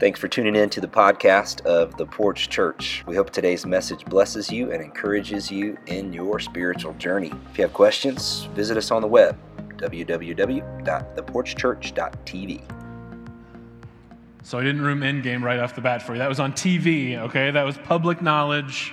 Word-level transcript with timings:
Thanks 0.00 0.18
for 0.20 0.28
tuning 0.28 0.54
in 0.54 0.70
to 0.70 0.80
the 0.80 0.86
podcast 0.86 1.60
of 1.62 1.96
The 1.96 2.06
Porch 2.06 2.48
Church. 2.48 3.02
We 3.08 3.16
hope 3.16 3.30
today's 3.30 3.66
message 3.66 4.04
blesses 4.04 4.48
you 4.48 4.70
and 4.70 4.80
encourages 4.80 5.50
you 5.50 5.76
in 5.88 6.12
your 6.12 6.38
spiritual 6.38 6.94
journey. 6.94 7.32
If 7.50 7.58
you 7.58 7.62
have 7.62 7.74
questions, 7.74 8.44
visit 8.54 8.76
us 8.76 8.92
on 8.92 9.02
the 9.02 9.08
web, 9.08 9.36
www.theporchchurch.tv. 9.76 12.62
So 14.44 14.56
I 14.56 14.62
didn't 14.62 14.82
room 14.82 15.00
Endgame 15.00 15.42
right 15.42 15.58
off 15.58 15.74
the 15.74 15.80
bat 15.80 16.00
for 16.00 16.12
you. 16.12 16.18
That 16.18 16.28
was 16.28 16.38
on 16.38 16.52
TV, 16.52 17.18
okay? 17.18 17.50
That 17.50 17.64
was 17.64 17.76
public 17.78 18.22
knowledge. 18.22 18.92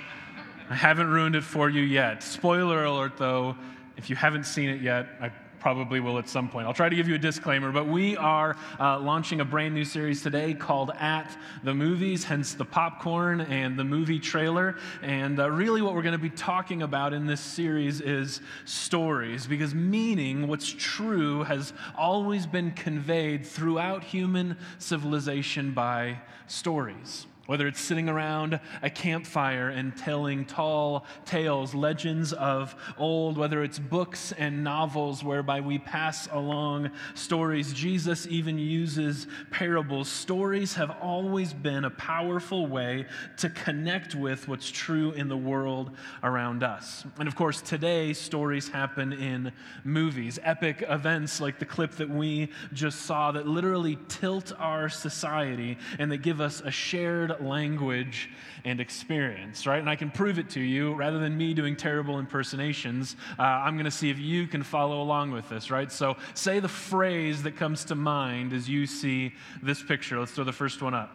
I 0.68 0.74
haven't 0.74 1.08
ruined 1.08 1.36
it 1.36 1.44
for 1.44 1.70
you 1.70 1.82
yet. 1.82 2.24
Spoiler 2.24 2.84
alert, 2.84 3.16
though, 3.16 3.54
if 3.96 4.10
you 4.10 4.16
haven't 4.16 4.42
seen 4.42 4.70
it 4.70 4.80
yet, 4.80 5.06
I 5.20 5.30
probably 5.66 5.98
will 5.98 6.16
at 6.16 6.28
some 6.28 6.48
point. 6.48 6.64
I'll 6.64 6.72
try 6.72 6.88
to 6.88 6.94
give 6.94 7.08
you 7.08 7.16
a 7.16 7.18
disclaimer, 7.18 7.72
but 7.72 7.88
we 7.88 8.16
are 8.18 8.54
uh, 8.78 9.00
launching 9.00 9.40
a 9.40 9.44
brand 9.44 9.74
new 9.74 9.84
series 9.84 10.22
today 10.22 10.54
called 10.54 10.92
At 11.00 11.36
the 11.64 11.74
Movies, 11.74 12.22
hence 12.22 12.54
the 12.54 12.64
popcorn 12.64 13.40
and 13.40 13.76
the 13.76 13.82
movie 13.82 14.20
trailer. 14.20 14.76
And 15.02 15.40
uh, 15.40 15.50
really, 15.50 15.82
what 15.82 15.96
we're 15.96 16.02
going 16.02 16.12
to 16.12 16.18
be 16.18 16.30
talking 16.30 16.82
about 16.82 17.12
in 17.12 17.26
this 17.26 17.40
series 17.40 18.00
is 18.00 18.42
stories, 18.64 19.48
because 19.48 19.74
meaning, 19.74 20.46
what's 20.46 20.68
true, 20.68 21.42
has 21.42 21.72
always 21.98 22.46
been 22.46 22.70
conveyed 22.70 23.44
throughout 23.44 24.04
human 24.04 24.56
civilization 24.78 25.72
by 25.72 26.20
stories. 26.46 27.26
Whether 27.46 27.68
it's 27.68 27.80
sitting 27.80 28.08
around 28.08 28.60
a 28.82 28.90
campfire 28.90 29.68
and 29.68 29.96
telling 29.96 30.44
tall 30.44 31.06
tales, 31.24 31.74
legends 31.74 32.32
of 32.32 32.74
old, 32.98 33.38
whether 33.38 33.62
it's 33.62 33.78
books 33.78 34.32
and 34.32 34.64
novels 34.64 35.22
whereby 35.22 35.60
we 35.60 35.78
pass 35.78 36.28
along 36.32 36.90
stories, 37.14 37.72
Jesus 37.72 38.26
even 38.26 38.58
uses 38.58 39.26
parables. 39.50 40.08
Stories 40.08 40.74
have 40.74 40.96
always 41.00 41.52
been 41.52 41.84
a 41.84 41.90
powerful 41.90 42.66
way 42.66 43.06
to 43.38 43.48
connect 43.50 44.14
with 44.14 44.48
what's 44.48 44.70
true 44.70 45.12
in 45.12 45.28
the 45.28 45.36
world 45.36 45.92
around 46.22 46.62
us. 46.62 47.04
And 47.18 47.28
of 47.28 47.36
course, 47.36 47.60
today, 47.60 48.12
stories 48.12 48.68
happen 48.68 49.12
in 49.12 49.52
movies, 49.84 50.38
epic 50.42 50.84
events 50.88 51.40
like 51.40 51.58
the 51.58 51.64
clip 51.64 51.92
that 51.92 52.10
we 52.10 52.50
just 52.72 53.02
saw 53.02 53.30
that 53.32 53.46
literally 53.46 53.98
tilt 54.08 54.52
our 54.58 54.88
society 54.88 55.78
and 55.98 56.10
that 56.10 56.18
give 56.18 56.40
us 56.40 56.60
a 56.60 56.70
shared 56.70 57.35
language 57.42 58.30
and 58.64 58.80
experience, 58.80 59.66
right? 59.66 59.78
And 59.78 59.88
I 59.88 59.96
can 59.96 60.10
prove 60.10 60.38
it 60.38 60.50
to 60.50 60.60
you 60.60 60.94
rather 60.94 61.18
than 61.18 61.36
me 61.36 61.54
doing 61.54 61.76
terrible 61.76 62.18
impersonations. 62.18 63.16
Uh, 63.38 63.42
I'm 63.42 63.74
going 63.74 63.84
to 63.84 63.90
see 63.90 64.10
if 64.10 64.18
you 64.18 64.46
can 64.46 64.62
follow 64.62 65.00
along 65.02 65.30
with 65.30 65.48
this, 65.48 65.70
right? 65.70 65.90
So 65.90 66.16
say 66.34 66.60
the 66.60 66.68
phrase 66.68 67.42
that 67.44 67.56
comes 67.56 67.84
to 67.86 67.94
mind 67.94 68.52
as 68.52 68.68
you 68.68 68.86
see 68.86 69.34
this 69.62 69.82
picture. 69.82 70.18
Let's 70.18 70.32
throw 70.32 70.44
the 70.44 70.52
first 70.52 70.82
one 70.82 70.94
up. 70.94 71.14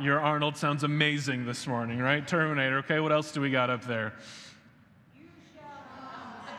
Your 0.00 0.20
Arnold 0.20 0.56
sounds 0.56 0.82
amazing 0.82 1.46
this 1.46 1.66
morning, 1.66 1.98
right? 2.00 2.26
Terminator. 2.26 2.78
Okay, 2.78 2.98
what 2.98 3.12
else 3.12 3.30
do 3.30 3.40
we 3.40 3.50
got 3.50 3.70
up 3.70 3.84
there? 3.84 4.12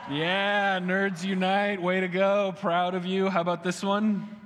Yeah, 0.10 0.80
Nerds 0.80 1.24
Unite. 1.24 1.82
Way 1.82 2.00
to 2.00 2.08
go. 2.08 2.54
Proud 2.60 2.94
of 2.94 3.06
you. 3.06 3.28
How 3.28 3.42
about 3.42 3.64
this 3.64 3.84
one? 3.84 4.45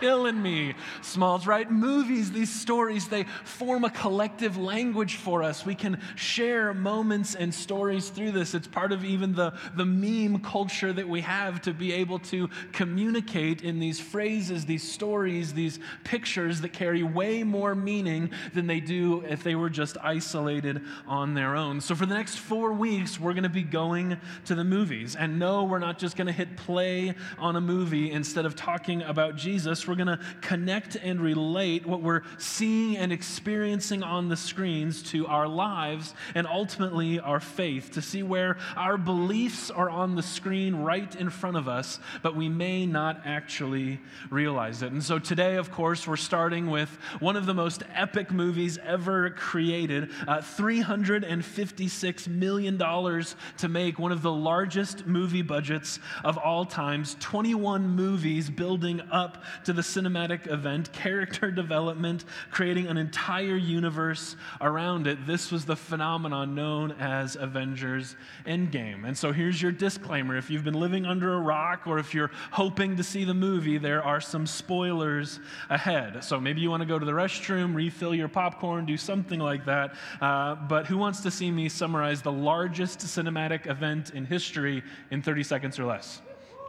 Killing 0.00 0.40
me. 0.40 0.74
Smalls, 1.02 1.46
right? 1.46 1.70
Movies, 1.70 2.30
these 2.30 2.52
stories, 2.52 3.08
they 3.08 3.24
form 3.44 3.84
a 3.84 3.90
collective 3.90 4.56
language 4.56 5.16
for 5.16 5.42
us. 5.42 5.64
We 5.64 5.74
can 5.74 6.00
share 6.16 6.74
moments 6.74 7.34
and 7.34 7.52
stories 7.52 8.10
through 8.10 8.32
this. 8.32 8.54
It's 8.54 8.68
part 8.68 8.92
of 8.92 9.04
even 9.04 9.34
the, 9.34 9.52
the 9.76 9.86
meme 9.86 10.40
culture 10.40 10.92
that 10.92 11.08
we 11.08 11.20
have 11.22 11.60
to 11.62 11.72
be 11.72 11.92
able 11.92 12.18
to 12.20 12.48
communicate 12.72 13.62
in 13.62 13.78
these 13.78 14.00
phrases, 14.00 14.66
these 14.66 14.88
stories, 14.88 15.54
these 15.54 15.78
pictures 16.04 16.60
that 16.60 16.72
carry 16.72 17.02
way 17.02 17.42
more 17.42 17.74
meaning 17.74 18.30
than 18.54 18.66
they 18.66 18.80
do 18.80 19.22
if 19.28 19.42
they 19.42 19.54
were 19.54 19.70
just 19.70 19.96
isolated 20.02 20.82
on 21.06 21.34
their 21.34 21.56
own. 21.56 21.80
So, 21.80 21.94
for 21.94 22.06
the 22.06 22.14
next 22.14 22.36
four 22.36 22.72
weeks, 22.72 23.18
we're 23.18 23.32
going 23.32 23.42
to 23.42 23.48
be 23.48 23.62
going 23.62 24.16
to 24.44 24.54
the 24.54 24.64
movies. 24.64 25.16
And 25.16 25.38
no, 25.38 25.64
we're 25.64 25.78
not 25.78 25.98
just 25.98 26.16
going 26.16 26.26
to 26.26 26.32
hit 26.32 26.56
play 26.56 27.14
on 27.38 27.56
a 27.56 27.60
movie 27.60 28.10
instead 28.10 28.46
of 28.46 28.54
talking 28.54 29.02
about 29.02 29.36
Jesus 29.36 29.87
we're 29.88 29.94
going 29.94 30.06
to 30.06 30.20
connect 30.40 30.96
and 30.96 31.20
relate 31.20 31.86
what 31.86 32.02
we're 32.02 32.22
seeing 32.38 32.96
and 32.96 33.12
experiencing 33.12 34.02
on 34.02 34.28
the 34.28 34.36
screens 34.36 35.02
to 35.02 35.26
our 35.26 35.48
lives 35.48 36.14
and 36.34 36.46
ultimately 36.46 37.18
our 37.20 37.40
faith, 37.40 37.92
to 37.92 38.02
see 38.02 38.22
where 38.22 38.56
our 38.76 38.96
beliefs 38.96 39.70
are 39.70 39.90
on 39.90 40.14
the 40.14 40.22
screen 40.22 40.76
right 40.76 41.16
in 41.16 41.30
front 41.30 41.56
of 41.56 41.68
us, 41.68 41.98
but 42.22 42.36
we 42.36 42.48
may 42.48 42.86
not 42.86 43.22
actually 43.24 44.00
realize 44.30 44.82
it. 44.82 44.92
And 44.92 45.02
so 45.02 45.18
today, 45.18 45.56
of 45.56 45.70
course, 45.70 46.06
we're 46.06 46.16
starting 46.16 46.70
with 46.70 46.90
one 47.20 47.36
of 47.36 47.46
the 47.46 47.54
most 47.54 47.82
epic 47.94 48.30
movies 48.30 48.78
ever 48.84 49.30
created 49.30 50.10
uh, 50.26 50.38
$356 50.38 52.28
million 52.28 52.78
to 52.78 53.68
make 53.68 53.98
one 53.98 54.12
of 54.12 54.22
the 54.22 54.32
largest 54.32 55.06
movie 55.06 55.42
budgets 55.42 55.98
of 56.24 56.36
all 56.36 56.64
times, 56.64 57.16
21 57.20 57.88
movies 57.88 58.50
building 58.50 59.00
up 59.10 59.42
to 59.64 59.72
the 59.72 59.77
cinematic 59.82 60.50
event, 60.50 60.92
character 60.92 61.50
development, 61.62 62.24
creating 62.50 62.86
an 62.86 62.96
entire 62.96 63.56
universe 63.56 64.36
around 64.60 65.06
it. 65.06 65.26
This 65.26 65.50
was 65.50 65.64
the 65.64 65.76
phenomenon 65.76 66.54
known 66.54 66.92
as 66.92 67.36
Avengers 67.36 68.16
Endgame. 68.46 69.06
And 69.06 69.16
so 69.16 69.32
here's 69.32 69.60
your 69.60 69.72
disclaimer 69.72 70.36
if 70.36 70.50
you've 70.50 70.64
been 70.64 70.74
living 70.74 71.06
under 71.06 71.34
a 71.34 71.40
rock 71.40 71.86
or 71.86 71.98
if 71.98 72.14
you're 72.14 72.30
hoping 72.50 72.96
to 72.96 73.02
see 73.02 73.24
the 73.24 73.34
movie, 73.34 73.78
there 73.78 74.02
are 74.02 74.20
some 74.20 74.46
spoilers 74.46 75.40
ahead. 75.70 76.22
So 76.24 76.40
maybe 76.40 76.60
you 76.60 76.70
want 76.70 76.82
to 76.82 76.86
go 76.86 76.98
to 76.98 77.06
the 77.06 77.12
restroom, 77.12 77.74
refill 77.74 78.14
your 78.14 78.28
popcorn, 78.28 78.86
do 78.86 78.96
something 78.96 79.40
like 79.40 79.64
that. 79.66 79.94
Uh, 80.20 80.54
but 80.54 80.86
who 80.86 80.98
wants 80.98 81.20
to 81.20 81.30
see 81.30 81.50
me 81.50 81.68
summarize 81.68 82.22
the 82.22 82.32
largest 82.32 83.00
cinematic 83.00 83.66
event 83.66 84.10
in 84.10 84.24
history 84.24 84.82
in 85.10 85.22
30 85.22 85.42
seconds 85.42 85.78
or 85.78 85.84
less? 85.84 86.20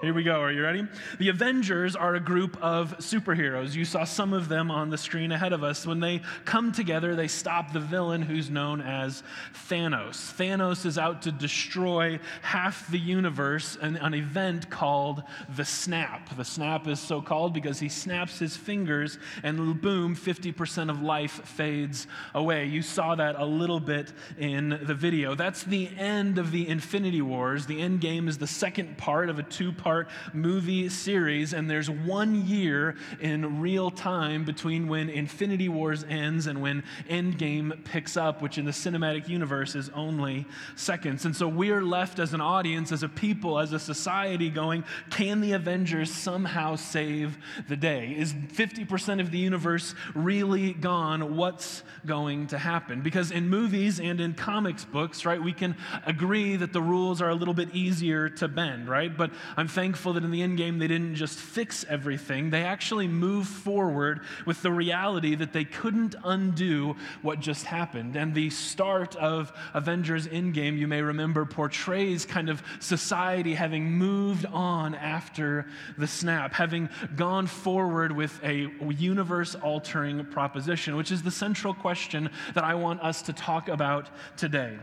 Here 0.02 0.14
we 0.14 0.24
go. 0.24 0.40
Are 0.40 0.50
you 0.50 0.64
ready? 0.64 0.88
The 1.18 1.28
Avengers 1.28 1.94
are 1.94 2.16
a 2.16 2.22
group 2.22 2.58
of 2.62 2.98
superheroes. 3.00 3.76
You 3.76 3.84
saw 3.84 4.06
some 4.06 4.32
of 4.32 4.48
them 4.48 4.72
on 4.72 4.90
the 4.90 4.98
screen 4.98 5.34
ahead 5.34 5.52
of 5.52 5.62
us. 5.62 5.86
When 5.86 6.00
they 6.00 6.22
come 6.46 6.72
together, 6.72 7.18
they 7.18 7.28
stop 7.28 7.74
the 7.74 7.82
villain 7.82 8.22
who's 8.22 8.50
known 8.50 8.80
as 8.80 9.24
Thanos. 9.68 10.34
Thanos 10.38 10.86
is 10.86 10.98
out 10.98 11.24
to 11.24 11.34
destroy 11.34 12.18
half 12.42 12.90
the 12.90 12.98
universe 12.98 13.76
in 13.82 13.98
an 13.98 14.14
event 14.14 14.70
called 14.70 15.22
the 15.58 15.66
Snap. 15.66 16.34
The 16.38 16.46
Snap 16.46 16.88
is 16.88 17.02
so 17.02 17.22
called 17.22 17.54
because 17.54 17.82
he 17.82 17.90
snaps 17.90 18.40
his 18.40 18.56
fingers 18.56 19.20
and 19.44 19.82
boom, 19.82 20.16
50% 20.16 20.90
of 20.90 21.02
life 21.02 21.42
fades 21.44 22.08
away. 22.34 22.68
You 22.68 22.84
saw 22.84 23.16
that 23.16 23.36
a 23.38 23.46
little 23.46 23.82
bit 23.82 24.14
in 24.38 24.80
the 24.82 24.96
video. 24.96 25.36
That's 25.36 25.64
the 25.64 25.90
end 25.98 26.38
of 26.38 26.52
the 26.52 26.70
Infinity 26.70 27.22
Wars. 27.22 27.66
The 27.66 27.82
end 27.82 28.00
game 28.00 28.30
is 28.30 28.38
the 28.38 28.48
second 28.48 28.98
part 28.98 29.30
of 29.30 29.40
a 29.40 29.44
two 29.44 29.74
part 29.74 29.89
part 29.90 30.08
movie 30.34 30.88
series, 30.88 31.52
and 31.52 31.68
there's 31.68 31.90
one 31.90 32.46
year 32.46 32.96
in 33.22 33.60
real 33.60 33.90
time 33.90 34.46
between 34.46 34.88
when 34.88 35.10
Infinity 35.10 35.68
Wars 35.68 36.06
ends 36.08 36.46
and 36.46 36.62
when 36.62 36.84
Endgame 37.10 37.84
picks 37.86 38.16
up, 38.16 38.40
which 38.40 38.60
in 38.60 38.66
the 38.66 38.72
cinematic 38.72 39.28
universe 39.28 39.74
is 39.74 39.90
only 39.96 40.46
seconds. 40.76 41.26
And 41.26 41.36
so 41.36 41.48
we're 41.48 41.82
left 41.82 42.20
as 42.20 42.36
an 42.36 42.42
audience, 42.42 42.92
as 42.92 43.02
a 43.02 43.10
people, 43.10 43.58
as 43.58 43.74
a 43.74 43.80
society 43.80 44.52
going, 44.52 44.84
can 45.10 45.42
the 45.42 45.54
Avengers 45.54 46.12
somehow 46.12 46.76
save 46.76 47.40
the 47.68 47.76
day? 47.76 48.16
Is 48.16 48.34
50% 48.34 49.20
of 49.20 49.32
the 49.32 49.40
universe 49.40 49.96
really 50.14 50.74
gone? 50.74 51.36
What's 51.36 51.82
going 52.06 52.46
to 52.48 52.60
happen? 52.60 53.02
Because 53.02 53.32
in 53.32 53.50
movies 53.50 54.00
and 54.00 54.22
in 54.22 54.36
comics 54.36 54.86
books, 54.86 55.26
right, 55.26 55.42
we 55.42 55.52
can 55.52 55.76
agree 56.06 56.58
that 56.58 56.74
the 56.74 56.82
rules 56.82 57.24
are 57.24 57.30
a 57.30 57.36
little 57.36 57.56
bit 57.56 57.74
easier 57.74 58.30
to 58.30 58.48
bend, 58.48 58.88
right? 58.88 59.18
But 59.18 59.32
I'm 59.58 59.68
thankful 59.80 60.12
that 60.12 60.26
in 60.26 60.32
the 60.32 60.42
end 60.42 60.58
game 60.58 60.78
they 60.78 60.90
didn't 60.90 61.16
just 61.16 61.40
fix 61.40 61.86
everything, 61.88 62.50
they 62.50 62.66
actually 62.66 63.08
moved 63.08 63.48
forward 63.48 64.20
with 64.46 64.62
the 64.62 64.70
reality 64.70 65.36
that 65.36 65.54
they 65.54 65.64
couldn't 65.64 66.16
undo 66.26 66.94
what 67.22 67.40
just 67.40 67.64
happened. 67.64 68.18
And 68.18 68.36
the 68.36 68.50
start 68.50 69.16
of 69.16 69.54
Avengers 69.74 70.28
Endgame, 70.28 70.78
you 70.78 70.86
may 70.86 71.02
remember, 71.02 71.46
portrays 71.46 72.26
kind 72.26 72.50
of 72.50 72.62
society 72.82 73.54
having 73.54 73.90
moved 73.90 74.46
on 74.48 74.96
after 74.96 75.66
the 75.98 76.08
snap, 76.08 76.52
having 76.52 76.90
gone 77.16 77.48
forward 77.48 78.12
with 78.12 78.38
a 78.44 78.70
universe 78.90 79.56
altering 79.56 80.26
proposition, 80.26 80.98
which 80.98 81.10
is 81.10 81.24
the 81.24 81.32
central 81.32 81.74
question 81.74 82.30
that 82.54 82.66
I 82.66 82.74
want 82.74 83.00
us 83.00 83.22
to 83.22 83.32
talk 83.32 83.70
about 83.70 84.10
today. 84.36 84.78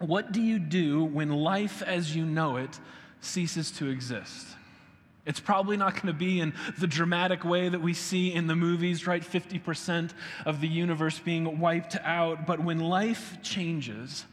What 0.00 0.32
do 0.32 0.42
you 0.42 0.58
do 0.58 1.04
when 1.04 1.30
life 1.30 1.80
as 1.82 2.16
you 2.16 2.26
know 2.26 2.56
it 2.56 2.80
ceases 3.24 3.70
to 3.72 3.88
exist. 3.88 4.46
It's 5.24 5.40
probably 5.40 5.76
not 5.76 5.94
going 5.94 6.08
to 6.08 6.12
be 6.12 6.40
in 6.40 6.52
the 6.78 6.88
dramatic 6.88 7.44
way 7.44 7.68
that 7.68 7.80
we 7.80 7.94
see 7.94 8.32
in 8.34 8.48
the 8.48 8.56
movies, 8.56 9.06
right? 9.06 9.22
50% 9.22 10.10
of 10.44 10.60
the 10.60 10.66
universe 10.66 11.20
being 11.20 11.60
wiped 11.60 11.96
out. 12.02 12.44
But 12.44 12.58
when 12.58 12.80
life 12.80 13.38
changes, 13.40 14.24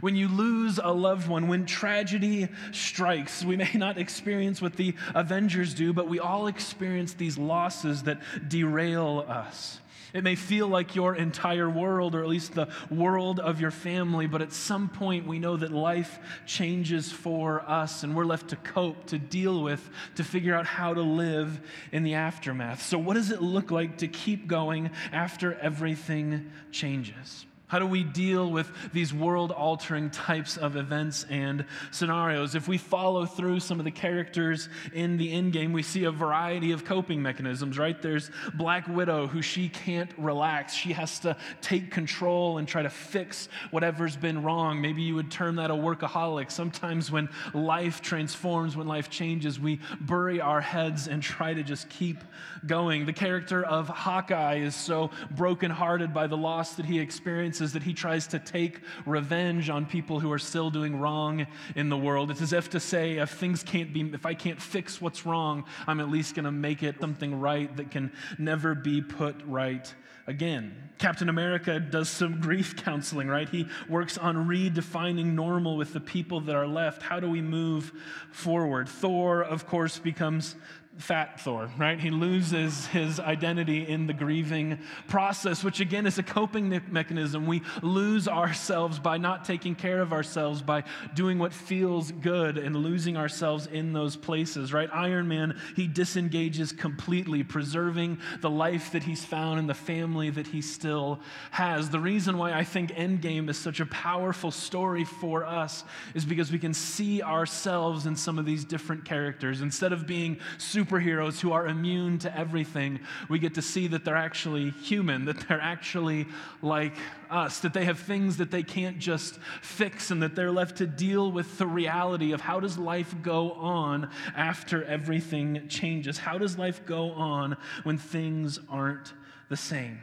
When 0.00 0.14
you 0.14 0.28
lose 0.28 0.78
a 0.82 0.92
loved 0.92 1.28
one, 1.28 1.48
when 1.48 1.66
tragedy 1.66 2.48
strikes, 2.72 3.44
we 3.44 3.56
may 3.56 3.72
not 3.74 3.98
experience 3.98 4.62
what 4.62 4.74
the 4.74 4.94
Avengers 5.14 5.74
do, 5.74 5.92
but 5.92 6.08
we 6.08 6.20
all 6.20 6.46
experience 6.46 7.14
these 7.14 7.36
losses 7.36 8.04
that 8.04 8.20
derail 8.48 9.24
us. 9.28 9.80
It 10.12 10.24
may 10.24 10.34
feel 10.34 10.68
like 10.68 10.94
your 10.94 11.14
entire 11.14 11.68
world, 11.68 12.14
or 12.14 12.22
at 12.22 12.28
least 12.28 12.54
the 12.54 12.68
world 12.90 13.40
of 13.40 13.60
your 13.60 13.70
family, 13.70 14.26
but 14.26 14.42
at 14.42 14.52
some 14.52 14.88
point 14.88 15.26
we 15.26 15.38
know 15.38 15.56
that 15.56 15.72
life 15.72 16.18
changes 16.46 17.10
for 17.12 17.62
us 17.62 18.02
and 18.02 18.16
we're 18.16 18.24
left 18.24 18.48
to 18.48 18.56
cope, 18.56 19.06
to 19.06 19.18
deal 19.18 19.62
with, 19.62 19.88
to 20.16 20.24
figure 20.24 20.54
out 20.54 20.66
how 20.66 20.94
to 20.94 21.02
live 21.02 21.60
in 21.92 22.02
the 22.02 22.14
aftermath. 22.14 22.82
So, 22.82 22.98
what 22.98 23.14
does 23.14 23.30
it 23.30 23.42
look 23.42 23.70
like 23.70 23.98
to 23.98 24.08
keep 24.08 24.46
going 24.46 24.90
after 25.12 25.54
everything 25.54 26.50
changes? 26.70 27.44
How 27.68 27.78
do 27.78 27.86
we 27.86 28.02
deal 28.02 28.50
with 28.50 28.70
these 28.94 29.12
world 29.12 29.52
altering 29.52 30.08
types 30.08 30.56
of 30.56 30.76
events 30.76 31.26
and 31.28 31.66
scenarios? 31.90 32.54
If 32.54 32.66
we 32.66 32.78
follow 32.78 33.26
through 33.26 33.60
some 33.60 33.78
of 33.78 33.84
the 33.84 33.90
characters 33.90 34.70
in 34.94 35.18
the 35.18 35.30
end 35.30 35.52
game, 35.52 35.74
we 35.74 35.82
see 35.82 36.04
a 36.04 36.10
variety 36.10 36.72
of 36.72 36.86
coping 36.86 37.20
mechanisms, 37.20 37.78
right? 37.78 38.00
There's 38.00 38.30
Black 38.54 38.88
Widow, 38.88 39.26
who 39.26 39.42
she 39.42 39.68
can't 39.68 40.10
relax. 40.16 40.72
She 40.72 40.94
has 40.94 41.18
to 41.20 41.36
take 41.60 41.90
control 41.90 42.56
and 42.56 42.66
try 42.66 42.82
to 42.82 42.88
fix 42.88 43.50
whatever's 43.70 44.16
been 44.16 44.42
wrong. 44.42 44.80
Maybe 44.80 45.02
you 45.02 45.14
would 45.16 45.30
term 45.30 45.56
that 45.56 45.70
a 45.70 45.74
workaholic. 45.74 46.50
Sometimes 46.50 47.10
when 47.10 47.28
life 47.52 48.00
transforms, 48.00 48.78
when 48.78 48.86
life 48.86 49.10
changes, 49.10 49.60
we 49.60 49.78
bury 50.00 50.40
our 50.40 50.62
heads 50.62 51.06
and 51.06 51.22
try 51.22 51.52
to 51.52 51.62
just 51.62 51.90
keep 51.90 52.24
going. 52.66 53.04
The 53.04 53.12
character 53.12 53.62
of 53.62 53.88
Hawkeye 53.88 54.60
is 54.60 54.74
so 54.74 55.10
brokenhearted 55.32 56.14
by 56.14 56.28
the 56.28 56.36
loss 56.36 56.74
that 56.76 56.86
he 56.86 56.98
experiences 56.98 57.57
is 57.60 57.72
that 57.72 57.82
he 57.82 57.92
tries 57.92 58.26
to 58.28 58.38
take 58.38 58.80
revenge 59.06 59.70
on 59.70 59.86
people 59.86 60.20
who 60.20 60.30
are 60.32 60.38
still 60.38 60.70
doing 60.70 60.98
wrong 60.98 61.46
in 61.74 61.88
the 61.88 61.96
world. 61.96 62.30
It's 62.30 62.42
as 62.42 62.52
if 62.52 62.70
to 62.70 62.80
say, 62.80 63.18
if 63.18 63.30
things 63.30 63.62
can't 63.62 63.92
be, 63.92 64.00
if 64.12 64.26
I 64.26 64.34
can't 64.34 64.60
fix 64.60 65.00
what's 65.00 65.26
wrong, 65.26 65.64
I'm 65.86 66.00
at 66.00 66.08
least 66.08 66.34
going 66.34 66.44
to 66.44 66.52
make 66.52 66.82
it 66.82 67.00
something 67.00 67.38
right 67.38 67.74
that 67.76 67.90
can 67.90 68.12
never 68.38 68.74
be 68.74 69.00
put 69.00 69.36
right 69.46 69.92
again. 70.26 70.90
Captain 70.98 71.28
America 71.28 71.80
does 71.80 72.08
some 72.08 72.40
grief 72.40 72.76
counseling, 72.76 73.28
right? 73.28 73.48
He 73.48 73.66
works 73.88 74.18
on 74.18 74.46
redefining 74.46 75.32
normal 75.32 75.76
with 75.76 75.92
the 75.92 76.00
people 76.00 76.40
that 76.42 76.54
are 76.54 76.66
left. 76.66 77.02
How 77.02 77.18
do 77.18 77.30
we 77.30 77.40
move 77.40 77.92
forward? 78.30 78.88
Thor, 78.88 79.42
of 79.42 79.66
course, 79.66 79.98
becomes 79.98 80.54
fat 80.98 81.40
Thor, 81.40 81.70
right? 81.78 81.98
He 81.98 82.10
loses 82.10 82.86
his 82.88 83.20
identity 83.20 83.88
in 83.88 84.08
the 84.08 84.12
grieving 84.12 84.80
process, 85.06 85.62
which 85.62 85.78
again 85.78 86.06
is 86.06 86.18
a 86.18 86.24
coping 86.24 86.82
mechanism. 86.90 87.46
We 87.46 87.62
lose 87.82 88.26
ourselves 88.26 88.98
by 88.98 89.16
not 89.16 89.44
taking 89.44 89.76
care 89.76 90.00
of 90.00 90.12
ourselves, 90.12 90.60
by 90.60 90.82
doing 91.14 91.38
what 91.38 91.52
feels 91.52 92.10
good 92.10 92.58
and 92.58 92.74
losing 92.74 93.16
ourselves 93.16 93.66
in 93.66 93.92
those 93.92 94.16
places, 94.16 94.72
right? 94.72 94.90
Iron 94.92 95.28
Man, 95.28 95.56
he 95.76 95.86
disengages 95.86 96.72
completely, 96.72 97.44
preserving 97.44 98.18
the 98.40 98.50
life 98.50 98.90
that 98.90 99.04
he's 99.04 99.24
found 99.24 99.60
and 99.60 99.68
the 99.68 99.74
family 99.74 100.30
that 100.30 100.48
he 100.48 100.60
still 100.60 101.20
has. 101.52 101.90
The 101.90 102.00
reason 102.00 102.38
why 102.38 102.52
I 102.52 102.64
think 102.64 102.90
Endgame 102.90 103.48
is 103.48 103.56
such 103.56 103.78
a 103.78 103.86
powerful 103.86 104.50
story 104.50 105.04
for 105.04 105.44
us 105.44 105.84
is 106.14 106.24
because 106.24 106.50
we 106.50 106.58
can 106.58 106.74
see 106.74 107.22
ourselves 107.22 108.06
in 108.06 108.16
some 108.16 108.36
of 108.36 108.44
these 108.44 108.64
different 108.64 109.04
characters. 109.04 109.60
Instead 109.60 109.92
of 109.92 110.06
being 110.06 110.38
super 110.58 110.87
superheroes 110.88 111.40
who 111.40 111.52
are 111.52 111.66
immune 111.66 112.18
to 112.18 112.38
everything, 112.38 113.00
we 113.28 113.38
get 113.38 113.54
to 113.54 113.62
see 113.62 113.86
that 113.88 114.04
they're 114.04 114.16
actually 114.16 114.70
human, 114.70 115.24
that 115.26 115.48
they're 115.48 115.60
actually 115.60 116.26
like 116.62 116.94
us, 117.30 117.60
that 117.60 117.74
they 117.74 117.84
have 117.84 117.98
things 117.98 118.38
that 118.38 118.50
they 118.50 118.62
can't 118.62 118.98
just 118.98 119.38
fix, 119.60 120.10
and 120.10 120.22
that 120.22 120.34
they're 120.34 120.52
left 120.52 120.76
to 120.76 120.86
deal 120.86 121.30
with 121.30 121.58
the 121.58 121.66
reality 121.66 122.32
of 122.32 122.40
how 122.40 122.60
does 122.60 122.78
life 122.78 123.14
go 123.22 123.52
on 123.52 124.10
after 124.36 124.84
everything 124.84 125.68
changes? 125.68 126.18
How 126.18 126.38
does 126.38 126.58
life 126.58 126.84
go 126.86 127.12
on 127.12 127.56
when 127.84 127.98
things 127.98 128.58
aren't 128.70 129.12
the 129.48 129.56
same? 129.56 130.00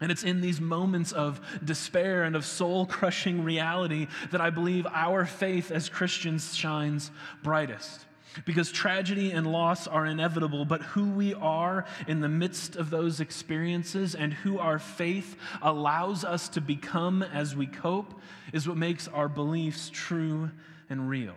And 0.00 0.10
it's 0.10 0.24
in 0.24 0.40
these 0.40 0.60
moments 0.60 1.12
of 1.12 1.40
despair 1.64 2.24
and 2.24 2.34
of 2.34 2.44
soul 2.44 2.86
crushing 2.86 3.44
reality 3.44 4.08
that 4.32 4.40
I 4.40 4.50
believe 4.50 4.84
our 4.90 5.24
faith 5.24 5.70
as 5.70 5.88
Christians 5.88 6.56
shines 6.56 7.12
brightest. 7.44 8.06
Because 8.44 8.72
tragedy 8.72 9.30
and 9.32 9.46
loss 9.46 9.86
are 9.86 10.06
inevitable, 10.06 10.64
but 10.64 10.82
who 10.82 11.10
we 11.10 11.34
are 11.34 11.84
in 12.06 12.20
the 12.20 12.28
midst 12.28 12.76
of 12.76 12.90
those 12.90 13.20
experiences 13.20 14.14
and 14.14 14.32
who 14.32 14.58
our 14.58 14.78
faith 14.78 15.36
allows 15.60 16.24
us 16.24 16.48
to 16.50 16.60
become 16.60 17.22
as 17.22 17.54
we 17.54 17.66
cope 17.66 18.20
is 18.52 18.66
what 18.66 18.76
makes 18.76 19.08
our 19.08 19.28
beliefs 19.28 19.90
true 19.92 20.50
and 20.88 21.08
real. 21.08 21.34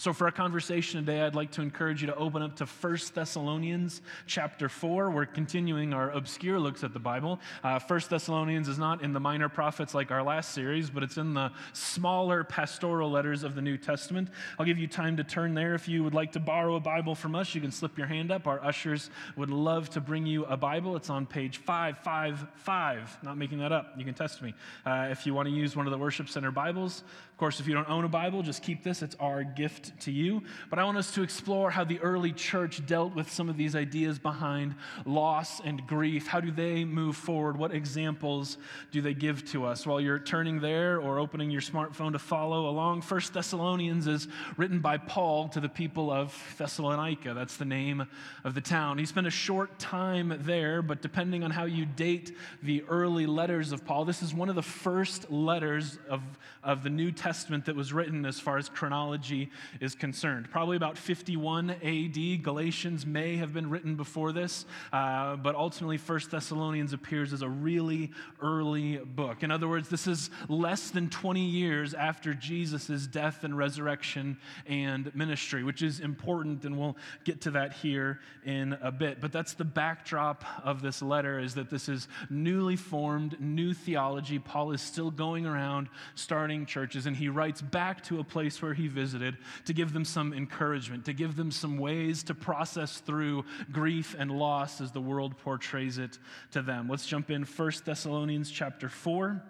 So 0.00 0.14
for 0.14 0.24
our 0.24 0.32
conversation 0.32 1.04
today, 1.04 1.20
I'd 1.20 1.34
like 1.34 1.50
to 1.50 1.60
encourage 1.60 2.00
you 2.00 2.06
to 2.06 2.16
open 2.16 2.40
up 2.40 2.56
to 2.56 2.64
1 2.64 2.98
Thessalonians 3.12 4.00
chapter 4.26 4.70
4. 4.70 5.10
We're 5.10 5.26
continuing 5.26 5.92
our 5.92 6.10
obscure 6.12 6.58
looks 6.58 6.82
at 6.82 6.94
the 6.94 6.98
Bible. 6.98 7.38
Uh, 7.62 7.78
1 7.78 8.00
Thessalonians 8.08 8.66
is 8.66 8.78
not 8.78 9.02
in 9.02 9.12
the 9.12 9.20
minor 9.20 9.50
prophets 9.50 9.92
like 9.92 10.10
our 10.10 10.22
last 10.22 10.54
series, 10.54 10.88
but 10.88 11.02
it's 11.02 11.18
in 11.18 11.34
the 11.34 11.52
smaller 11.74 12.44
pastoral 12.44 13.10
letters 13.10 13.42
of 13.42 13.54
the 13.54 13.60
New 13.60 13.76
Testament. 13.76 14.30
I'll 14.58 14.64
give 14.64 14.78
you 14.78 14.86
time 14.86 15.18
to 15.18 15.22
turn 15.22 15.52
there. 15.52 15.74
If 15.74 15.86
you 15.86 16.02
would 16.02 16.14
like 16.14 16.32
to 16.32 16.40
borrow 16.40 16.76
a 16.76 16.80
Bible 16.80 17.14
from 17.14 17.34
us, 17.34 17.54
you 17.54 17.60
can 17.60 17.70
slip 17.70 17.98
your 17.98 18.06
hand 18.06 18.32
up. 18.32 18.46
Our 18.46 18.64
ushers 18.64 19.10
would 19.36 19.50
love 19.50 19.90
to 19.90 20.00
bring 20.00 20.24
you 20.24 20.46
a 20.46 20.56
Bible. 20.56 20.96
It's 20.96 21.10
on 21.10 21.26
page 21.26 21.58
555. 21.58 23.18
Not 23.22 23.36
making 23.36 23.58
that 23.58 23.70
up. 23.70 23.92
You 23.98 24.06
can 24.06 24.14
test 24.14 24.40
me. 24.40 24.54
Uh, 24.86 25.08
if 25.10 25.26
you 25.26 25.34
want 25.34 25.46
to 25.48 25.54
use 25.54 25.76
one 25.76 25.86
of 25.86 25.90
the 25.90 25.98
Worship 25.98 26.30
Center 26.30 26.50
Bibles, 26.50 27.02
of 27.32 27.36
course, 27.36 27.60
if 27.60 27.66
you 27.66 27.74
don't 27.74 27.88
own 27.88 28.04
a 28.04 28.08
Bible, 28.08 28.42
just 28.42 28.62
keep 28.62 28.82
this. 28.82 29.02
It's 29.02 29.16
our 29.20 29.44
gift 29.44 29.89
to 30.00 30.10
you. 30.10 30.42
But 30.68 30.78
I 30.78 30.84
want 30.84 30.98
us 30.98 31.12
to 31.12 31.22
explore 31.22 31.70
how 31.70 31.84
the 31.84 31.98
early 32.00 32.32
church 32.32 32.84
dealt 32.86 33.14
with 33.14 33.30
some 33.30 33.48
of 33.48 33.56
these 33.56 33.74
ideas 33.76 34.18
behind 34.18 34.74
loss 35.04 35.60
and 35.60 35.86
grief. 35.86 36.26
How 36.26 36.40
do 36.40 36.50
they 36.50 36.84
move 36.84 37.16
forward? 37.16 37.56
What 37.56 37.74
examples 37.74 38.58
do 38.90 39.00
they 39.00 39.14
give 39.14 39.44
to 39.52 39.64
us? 39.64 39.86
While 39.86 40.00
you're 40.00 40.18
turning 40.18 40.60
there 40.60 41.00
or 41.00 41.18
opening 41.18 41.50
your 41.50 41.60
smartphone 41.60 42.12
to 42.12 42.18
follow 42.18 42.68
along, 42.68 43.02
First 43.02 43.32
Thessalonians 43.32 44.06
is 44.06 44.28
written 44.56 44.80
by 44.80 44.96
Paul 44.98 45.48
to 45.48 45.60
the 45.60 45.68
people 45.68 46.10
of 46.10 46.36
Thessalonica. 46.58 47.34
That's 47.34 47.56
the 47.56 47.64
name 47.64 48.06
of 48.44 48.54
the 48.54 48.60
town. 48.60 48.98
He 48.98 49.06
spent 49.06 49.26
a 49.26 49.30
short 49.30 49.78
time 49.78 50.38
there, 50.42 50.82
but 50.82 51.02
depending 51.02 51.44
on 51.44 51.50
how 51.50 51.64
you 51.64 51.84
date 51.84 52.36
the 52.62 52.82
early 52.88 53.26
letters 53.26 53.72
of 53.72 53.84
Paul, 53.84 54.04
this 54.04 54.22
is 54.22 54.34
one 54.34 54.48
of 54.48 54.54
the 54.54 54.62
first 54.62 55.30
letters 55.30 55.98
of, 56.08 56.22
of 56.62 56.82
the 56.82 56.90
New 56.90 57.12
Testament 57.12 57.66
that 57.66 57.76
was 57.76 57.92
written 57.92 58.24
as 58.24 58.38
far 58.38 58.58
as 58.58 58.68
chronology 58.68 59.50
is 59.80 59.94
concerned. 59.94 60.50
Probably 60.50 60.76
about 60.76 60.98
51 60.98 61.70
AD. 61.70 62.42
Galatians 62.42 63.06
may 63.06 63.36
have 63.36 63.54
been 63.54 63.70
written 63.70 63.96
before 63.96 64.30
this, 64.30 64.66
uh, 64.92 65.36
but 65.36 65.54
ultimately, 65.54 65.96
First 65.96 66.30
Thessalonians 66.30 66.92
appears 66.92 67.32
as 67.32 67.40
a 67.42 67.48
really 67.48 68.10
early 68.42 68.98
book. 68.98 69.42
In 69.42 69.50
other 69.50 69.68
words, 69.68 69.88
this 69.88 70.06
is 70.06 70.30
less 70.48 70.90
than 70.90 71.08
20 71.08 71.40
years 71.40 71.94
after 71.94 72.34
Jesus' 72.34 73.06
death 73.06 73.42
and 73.42 73.56
resurrection 73.56 74.36
and 74.66 75.14
ministry, 75.14 75.64
which 75.64 75.80
is 75.80 76.00
important, 76.00 76.64
and 76.64 76.78
we'll 76.78 76.96
get 77.24 77.40
to 77.42 77.50
that 77.52 77.72
here 77.72 78.20
in 78.44 78.76
a 78.82 78.92
bit. 78.92 79.20
But 79.20 79.32
that's 79.32 79.54
the 79.54 79.64
backdrop 79.64 80.44
of 80.62 80.82
this 80.82 81.00
letter 81.00 81.38
is 81.38 81.54
that 81.54 81.70
this 81.70 81.88
is 81.88 82.06
newly 82.28 82.76
formed, 82.76 83.40
new 83.40 83.72
theology. 83.72 84.38
Paul 84.38 84.72
is 84.72 84.82
still 84.82 85.10
going 85.10 85.46
around 85.46 85.88
starting 86.14 86.66
churches, 86.66 87.06
and 87.06 87.16
he 87.16 87.28
writes 87.28 87.62
back 87.62 88.02
to 88.04 88.20
a 88.20 88.24
place 88.24 88.60
where 88.60 88.74
he 88.74 88.86
visited 88.86 89.38
to 89.66 89.72
give 89.72 89.92
them 89.92 90.04
some 90.04 90.32
encouragement, 90.32 91.04
to 91.06 91.12
give 91.12 91.36
them 91.36 91.50
some 91.50 91.78
ways 91.78 92.22
to 92.24 92.34
process 92.34 92.98
through 92.98 93.44
grief 93.72 94.14
and 94.18 94.30
loss 94.30 94.80
as 94.80 94.92
the 94.92 95.00
world 95.00 95.36
portrays 95.38 95.98
it 95.98 96.18
to 96.52 96.62
them. 96.62 96.88
Let's 96.88 97.06
jump 97.06 97.30
in 97.30 97.44
1 97.44 97.72
Thessalonians 97.84 98.50
chapter 98.50 98.88
4. 98.88 99.42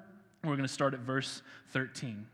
We're 0.42 0.56
going 0.56 0.62
to 0.62 0.68
start 0.68 0.94
at 0.94 1.00
verse 1.00 1.42
13. 1.72 2.26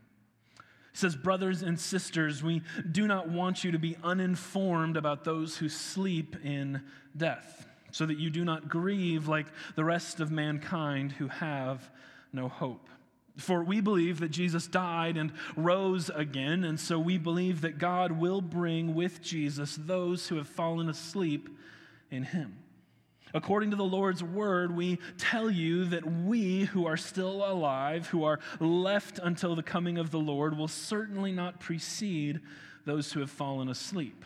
It 0.57 0.97
says, 0.97 1.15
Brothers 1.15 1.61
and 1.61 1.79
sisters, 1.79 2.41
we 2.41 2.61
do 2.89 3.05
not 3.05 3.29
want 3.29 3.63
you 3.63 3.71
to 3.71 3.79
be 3.79 3.97
uninformed 4.03 4.97
about 4.97 5.23
those 5.23 5.57
who 5.57 5.69
sleep 5.69 6.35
in 6.43 6.81
death, 7.15 7.67
so 7.91 8.05
that 8.05 8.17
you 8.17 8.29
do 8.29 8.43
not 8.43 8.69
grieve 8.69 9.27
like 9.27 9.47
the 9.75 9.83
rest 9.83 10.19
of 10.19 10.31
mankind 10.31 11.11
who 11.11 11.27
have 11.27 11.89
no 12.33 12.47
hope. 12.47 12.87
For 13.37 13.63
we 13.63 13.81
believe 13.81 14.19
that 14.19 14.29
Jesus 14.29 14.67
died 14.67 15.15
and 15.15 15.31
rose 15.55 16.09
again, 16.09 16.63
and 16.63 16.79
so 16.79 16.97
we 16.97 17.17
believe 17.17 17.61
that 17.61 17.77
God 17.77 18.11
will 18.11 18.41
bring 18.41 18.95
with 18.95 19.21
Jesus 19.21 19.77
those 19.79 20.27
who 20.27 20.37
have 20.37 20.47
fallen 20.47 20.89
asleep 20.89 21.49
in 22.09 22.23
him. 22.23 22.57
According 23.33 23.71
to 23.71 23.75
the 23.75 23.83
Lord's 23.83 24.23
word, 24.23 24.75
we 24.75 24.99
tell 25.17 25.51
you 25.51 25.85
that 25.85 26.09
we 26.09 26.65
who 26.65 26.87
are 26.87 26.97
still 26.97 27.45
alive, 27.45 28.07
who 28.07 28.23
are 28.23 28.39
left 28.59 29.19
until 29.21 29.55
the 29.55 29.63
coming 29.63 29.97
of 29.97 30.11
the 30.11 30.19
Lord, 30.19 30.57
will 30.57 30.67
certainly 30.67 31.31
not 31.31 31.59
precede 31.59 32.39
those 32.85 33.11
who 33.11 33.19
have 33.19 33.29
fallen 33.29 33.69
asleep. 33.69 34.25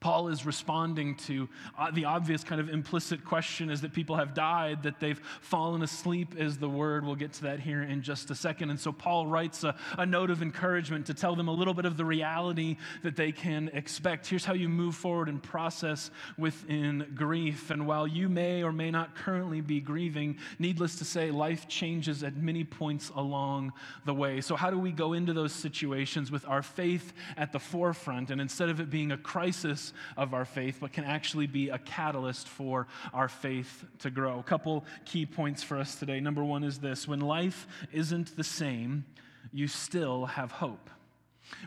Paul 0.00 0.28
is 0.28 0.46
responding 0.46 1.16
to 1.16 1.48
uh, 1.78 1.90
the 1.90 2.04
obvious 2.04 2.44
kind 2.44 2.60
of 2.60 2.68
implicit 2.68 3.24
question 3.24 3.70
is 3.70 3.80
that 3.80 3.92
people 3.92 4.16
have 4.16 4.34
died, 4.34 4.82
that 4.82 5.00
they've 5.00 5.20
fallen 5.40 5.82
asleep, 5.82 6.34
is 6.36 6.58
the 6.58 6.68
word. 6.68 7.04
We'll 7.04 7.14
get 7.14 7.32
to 7.34 7.42
that 7.42 7.60
here 7.60 7.82
in 7.82 8.02
just 8.02 8.30
a 8.30 8.34
second. 8.34 8.70
And 8.70 8.78
so 8.78 8.92
Paul 8.92 9.26
writes 9.26 9.64
a, 9.64 9.74
a 9.98 10.06
note 10.06 10.30
of 10.30 10.42
encouragement 10.42 11.06
to 11.06 11.14
tell 11.14 11.34
them 11.34 11.48
a 11.48 11.52
little 11.52 11.74
bit 11.74 11.84
of 11.84 11.96
the 11.96 12.04
reality 12.04 12.76
that 13.02 13.16
they 13.16 13.32
can 13.32 13.70
expect. 13.72 14.26
Here's 14.26 14.44
how 14.44 14.54
you 14.54 14.68
move 14.68 14.94
forward 14.94 15.28
and 15.28 15.42
process 15.42 16.10
within 16.38 17.12
grief. 17.14 17.70
And 17.70 17.86
while 17.86 18.06
you 18.06 18.28
may 18.28 18.62
or 18.62 18.72
may 18.72 18.90
not 18.90 19.14
currently 19.14 19.60
be 19.60 19.80
grieving, 19.80 20.38
needless 20.58 20.96
to 20.96 21.04
say, 21.04 21.30
life 21.30 21.68
changes 21.68 22.22
at 22.22 22.36
many 22.36 22.64
points 22.64 23.10
along 23.14 23.72
the 24.04 24.14
way. 24.14 24.40
So, 24.40 24.56
how 24.56 24.70
do 24.70 24.78
we 24.78 24.92
go 24.92 25.12
into 25.12 25.32
those 25.32 25.52
situations 25.52 26.30
with 26.30 26.46
our 26.46 26.62
faith 26.62 27.12
at 27.36 27.52
the 27.52 27.58
forefront? 27.58 28.30
And 28.30 28.40
instead 28.40 28.68
of 28.68 28.80
it 28.80 28.90
being 28.90 29.12
a 29.12 29.16
crisis, 29.16 29.85
of 30.16 30.34
our 30.34 30.44
faith, 30.44 30.78
but 30.80 30.92
can 30.92 31.04
actually 31.04 31.46
be 31.46 31.68
a 31.68 31.78
catalyst 31.78 32.48
for 32.48 32.86
our 33.12 33.28
faith 33.28 33.84
to 34.00 34.10
grow. 34.10 34.38
A 34.38 34.42
couple 34.42 34.84
key 35.04 35.26
points 35.26 35.62
for 35.62 35.78
us 35.78 35.96
today. 35.96 36.20
Number 36.20 36.44
one 36.44 36.64
is 36.64 36.78
this 36.78 37.06
when 37.06 37.20
life 37.20 37.66
isn't 37.92 38.36
the 38.36 38.44
same, 38.44 39.04
you 39.52 39.68
still 39.68 40.26
have 40.26 40.50
hope. 40.50 40.90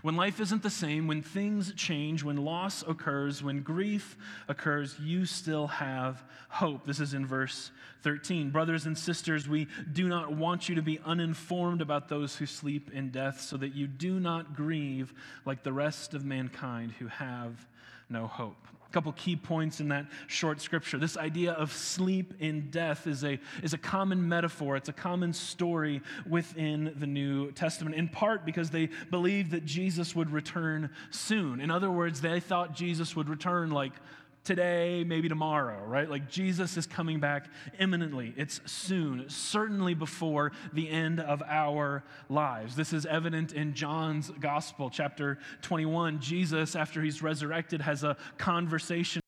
When 0.01 0.15
life 0.15 0.39
isn't 0.39 0.61
the 0.61 0.69
same, 0.69 1.07
when 1.07 1.21
things 1.21 1.73
change, 1.73 2.23
when 2.23 2.37
loss 2.37 2.83
occurs, 2.85 3.41
when 3.41 3.61
grief 3.61 4.17
occurs, 4.47 4.97
you 4.99 5.25
still 5.25 5.67
have 5.67 6.23
hope. 6.49 6.85
This 6.85 6.99
is 6.99 7.13
in 7.13 7.25
verse 7.25 7.71
13. 8.03 8.49
Brothers 8.49 8.85
and 8.85 8.97
sisters, 8.97 9.47
we 9.47 9.67
do 9.91 10.09
not 10.09 10.33
want 10.33 10.67
you 10.67 10.75
to 10.75 10.81
be 10.81 10.99
uninformed 11.05 11.81
about 11.81 12.09
those 12.09 12.35
who 12.35 12.45
sleep 12.45 12.91
in 12.93 13.09
death, 13.09 13.39
so 13.39 13.55
that 13.57 13.73
you 13.73 13.87
do 13.87 14.19
not 14.19 14.53
grieve 14.55 15.13
like 15.45 15.63
the 15.63 15.73
rest 15.73 16.13
of 16.13 16.25
mankind 16.25 16.91
who 16.99 17.07
have 17.07 17.65
no 18.09 18.27
hope. 18.27 18.55
A 18.87 18.91
couple 18.91 19.11
key 19.11 19.35
points 19.35 19.79
in 19.79 19.89
that 19.89 20.07
short 20.25 20.61
scripture. 20.61 20.97
This 20.97 21.15
idea 21.15 21.51
of 21.51 21.71
sleep 21.71 22.33
in 22.39 22.71
death 22.71 23.05
is 23.05 23.23
a, 23.23 23.39
is 23.61 23.73
a 23.73 23.77
common 23.77 24.27
metaphor, 24.27 24.75
it's 24.75 24.89
a 24.89 24.93
common 24.93 25.31
story 25.31 26.01
within 26.27 26.95
the 26.97 27.05
New 27.05 27.51
Testament, 27.51 27.95
in 27.95 28.07
part 28.07 28.45
because 28.45 28.71
they 28.71 28.89
believed 29.11 29.51
that 29.51 29.63
Jesus 29.63 30.15
would 30.15 30.31
return 30.31 30.89
soon. 31.11 31.61
In 31.61 31.69
other 31.69 31.91
words, 31.91 32.19
they 32.19 32.39
thought 32.39 32.73
Jesus 32.73 33.15
would 33.15 33.29
return 33.29 33.69
like 33.69 33.93
today, 34.43 35.03
maybe 35.05 35.29
tomorrow, 35.29 35.83
right? 35.85 36.09
Like 36.09 36.29
Jesus 36.29 36.77
is 36.77 36.85
coming 36.87 37.19
back 37.19 37.47
imminently. 37.79 38.33
It's 38.37 38.61
soon, 38.65 39.29
certainly 39.29 39.93
before 39.93 40.51
the 40.73 40.89
end 40.89 41.19
of 41.19 41.41
our 41.47 42.03
lives. 42.29 42.75
This 42.75 42.93
is 42.93 43.05
evident 43.05 43.53
in 43.53 43.73
John's 43.73 44.29
Gospel, 44.39 44.89
chapter 44.89 45.39
21. 45.61 46.19
Jesus, 46.19 46.75
after 46.75 47.01
he's 47.01 47.21
resurrected, 47.21 47.81
has 47.81 48.03
a 48.03 48.17
conversation 48.37 49.21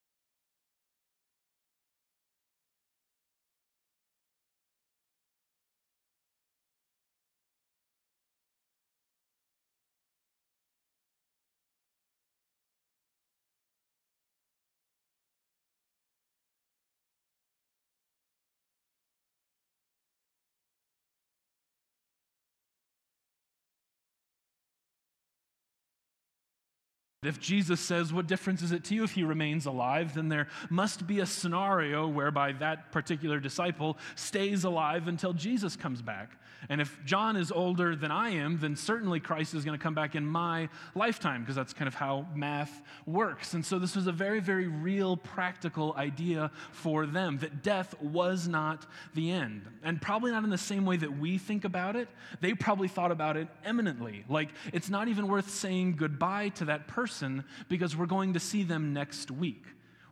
If 27.23 27.39
Jesus 27.39 27.79
says, 27.79 28.11
What 28.11 28.25
difference 28.25 28.63
is 28.63 28.71
it 28.71 28.83
to 28.85 28.95
you 28.95 29.03
if 29.03 29.11
he 29.11 29.23
remains 29.23 29.67
alive? 29.67 30.15
then 30.15 30.27
there 30.27 30.47
must 30.71 31.05
be 31.05 31.19
a 31.19 31.25
scenario 31.27 32.07
whereby 32.07 32.53
that 32.53 32.91
particular 32.91 33.39
disciple 33.39 33.99
stays 34.15 34.63
alive 34.63 35.07
until 35.07 35.31
Jesus 35.31 35.75
comes 35.75 36.01
back. 36.01 36.31
And 36.69 36.79
if 36.79 36.97
John 37.05 37.35
is 37.35 37.51
older 37.51 37.95
than 37.95 38.11
I 38.11 38.29
am, 38.29 38.59
then 38.59 38.75
certainly 38.75 39.19
Christ 39.19 39.53
is 39.53 39.65
going 39.65 39.77
to 39.77 39.81
come 39.81 39.95
back 39.95 40.15
in 40.15 40.25
my 40.25 40.69
lifetime, 40.95 41.41
because 41.41 41.55
that's 41.55 41.73
kind 41.73 41.87
of 41.87 41.95
how 41.95 42.27
math 42.35 42.81
works. 43.05 43.53
And 43.53 43.65
so 43.65 43.79
this 43.79 43.95
was 43.95 44.07
a 44.07 44.11
very, 44.11 44.39
very 44.39 44.67
real, 44.67 45.17
practical 45.17 45.93
idea 45.97 46.51
for 46.71 47.05
them 47.05 47.39
that 47.39 47.63
death 47.63 47.99
was 48.01 48.47
not 48.47 48.85
the 49.13 49.31
end. 49.31 49.67
And 49.83 50.01
probably 50.01 50.31
not 50.31 50.43
in 50.43 50.49
the 50.49 50.57
same 50.57 50.85
way 50.85 50.97
that 50.97 51.17
we 51.17 51.37
think 51.37 51.65
about 51.65 51.95
it. 51.95 52.07
They 52.41 52.53
probably 52.53 52.87
thought 52.87 53.11
about 53.11 53.37
it 53.37 53.47
eminently. 53.65 54.23
Like, 54.29 54.49
it's 54.71 54.89
not 54.89 55.07
even 55.07 55.27
worth 55.27 55.49
saying 55.49 55.95
goodbye 55.95 56.49
to 56.49 56.65
that 56.65 56.87
person 56.87 57.43
because 57.69 57.95
we're 57.95 58.05
going 58.05 58.33
to 58.33 58.39
see 58.39 58.63
them 58.63 58.93
next 58.93 59.31
week. 59.31 59.63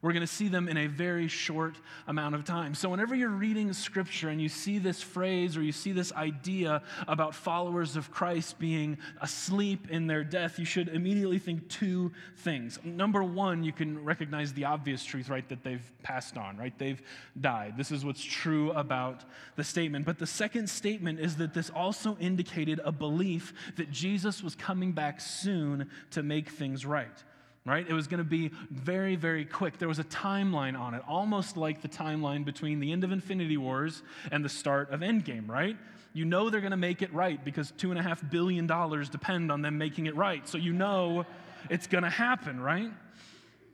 We're 0.02 0.14
going 0.14 0.22
to 0.22 0.28
see 0.28 0.48
them 0.48 0.70
in 0.70 0.78
a 0.78 0.88
very 0.88 1.28
short 1.28 1.76
amount 2.08 2.34
of 2.34 2.46
time. 2.46 2.74
So, 2.74 2.88
whenever 2.88 3.16
you're 3.16 3.28
reading 3.28 3.74
scripture 3.74 4.30
and 4.30 4.42
you 4.42 4.48
see 4.48 4.80
this 4.80 5.02
phrase 5.02 5.58
or 5.58 5.62
you 5.62 5.74
see 5.74 5.92
this 5.92 6.14
idea 6.14 6.82
about 7.08 7.36
followers 7.36 7.98
of 7.98 8.10
Christ 8.10 8.60
being 8.60 8.98
asleep 9.22 9.90
in 9.90 10.08
their 10.08 10.24
death, 10.24 10.58
you 10.58 10.64
should 10.64 10.88
immediately 10.88 11.38
think 11.38 11.68
two 11.68 12.14
things. 12.38 12.80
Number 12.86 13.24
one, 13.24 13.62
you 13.62 13.74
can 13.74 14.02
recognize 14.06 14.54
the 14.54 14.66
obvious 14.66 15.04
truth, 15.04 15.28
right, 15.28 15.48
that 15.50 15.64
they've 15.64 15.92
passed 16.02 16.38
on, 16.38 16.56
right? 16.56 16.78
They've 16.78 17.02
died. 17.42 17.76
This 17.78 17.92
is 17.92 18.06
what's 18.06 18.24
true 18.24 18.72
about 18.72 19.26
the 19.58 19.66
statement. 19.66 20.06
But 20.06 20.18
the 20.18 20.28
second 20.28 20.70
statement 20.70 21.20
is 21.20 21.36
that 21.38 21.54
this 21.54 21.70
also 21.72 22.16
indicated 22.22 22.80
a 22.86 22.92
belief 22.94 23.54
that 23.76 23.92
Jesus 23.92 24.42
was 24.42 24.56
coming 24.56 24.94
back 24.94 25.20
soon 25.20 25.90
to 26.12 26.24
make 26.24 26.50
things 26.50 26.86
right 26.86 27.24
right? 27.70 27.86
It 27.88 27.94
was 27.94 28.08
going 28.08 28.18
to 28.18 28.24
be 28.24 28.52
very, 28.72 29.16
very 29.16 29.46
quick. 29.46 29.78
There 29.78 29.88
was 29.88 30.00
a 30.00 30.04
timeline 30.06 30.78
on 30.78 30.96
it, 30.96 31.04
almost 31.08 31.56
like 31.56 31.82
the 31.82 31.88
timeline 31.88 32.44
between 32.44 32.80
the 32.80 32.92
end 32.92 33.04
of 33.04 33.12
Infinity 33.12 33.58
Wars 33.58 34.02
and 34.32 34.44
the 34.44 34.50
start 34.50 34.92
of 34.92 35.02
Endgame, 35.02 35.48
right? 35.48 35.78
You 36.14 36.26
know 36.26 36.50
they're 36.50 36.62
going 36.62 36.72
to 36.72 36.78
make 36.78 37.02
it 37.02 37.14
right 37.14 37.44
because 37.46 37.72
$2.5 37.74 38.32
billion 38.32 38.66
depend 38.66 39.52
on 39.52 39.62
them 39.62 39.78
making 39.78 40.08
it 40.08 40.16
right. 40.16 40.48
So 40.50 40.58
you 40.58 40.74
know 40.74 41.26
it's 41.70 41.88
going 41.88 42.04
to 42.04 42.10
happen, 42.10 42.60
right? 42.60 42.92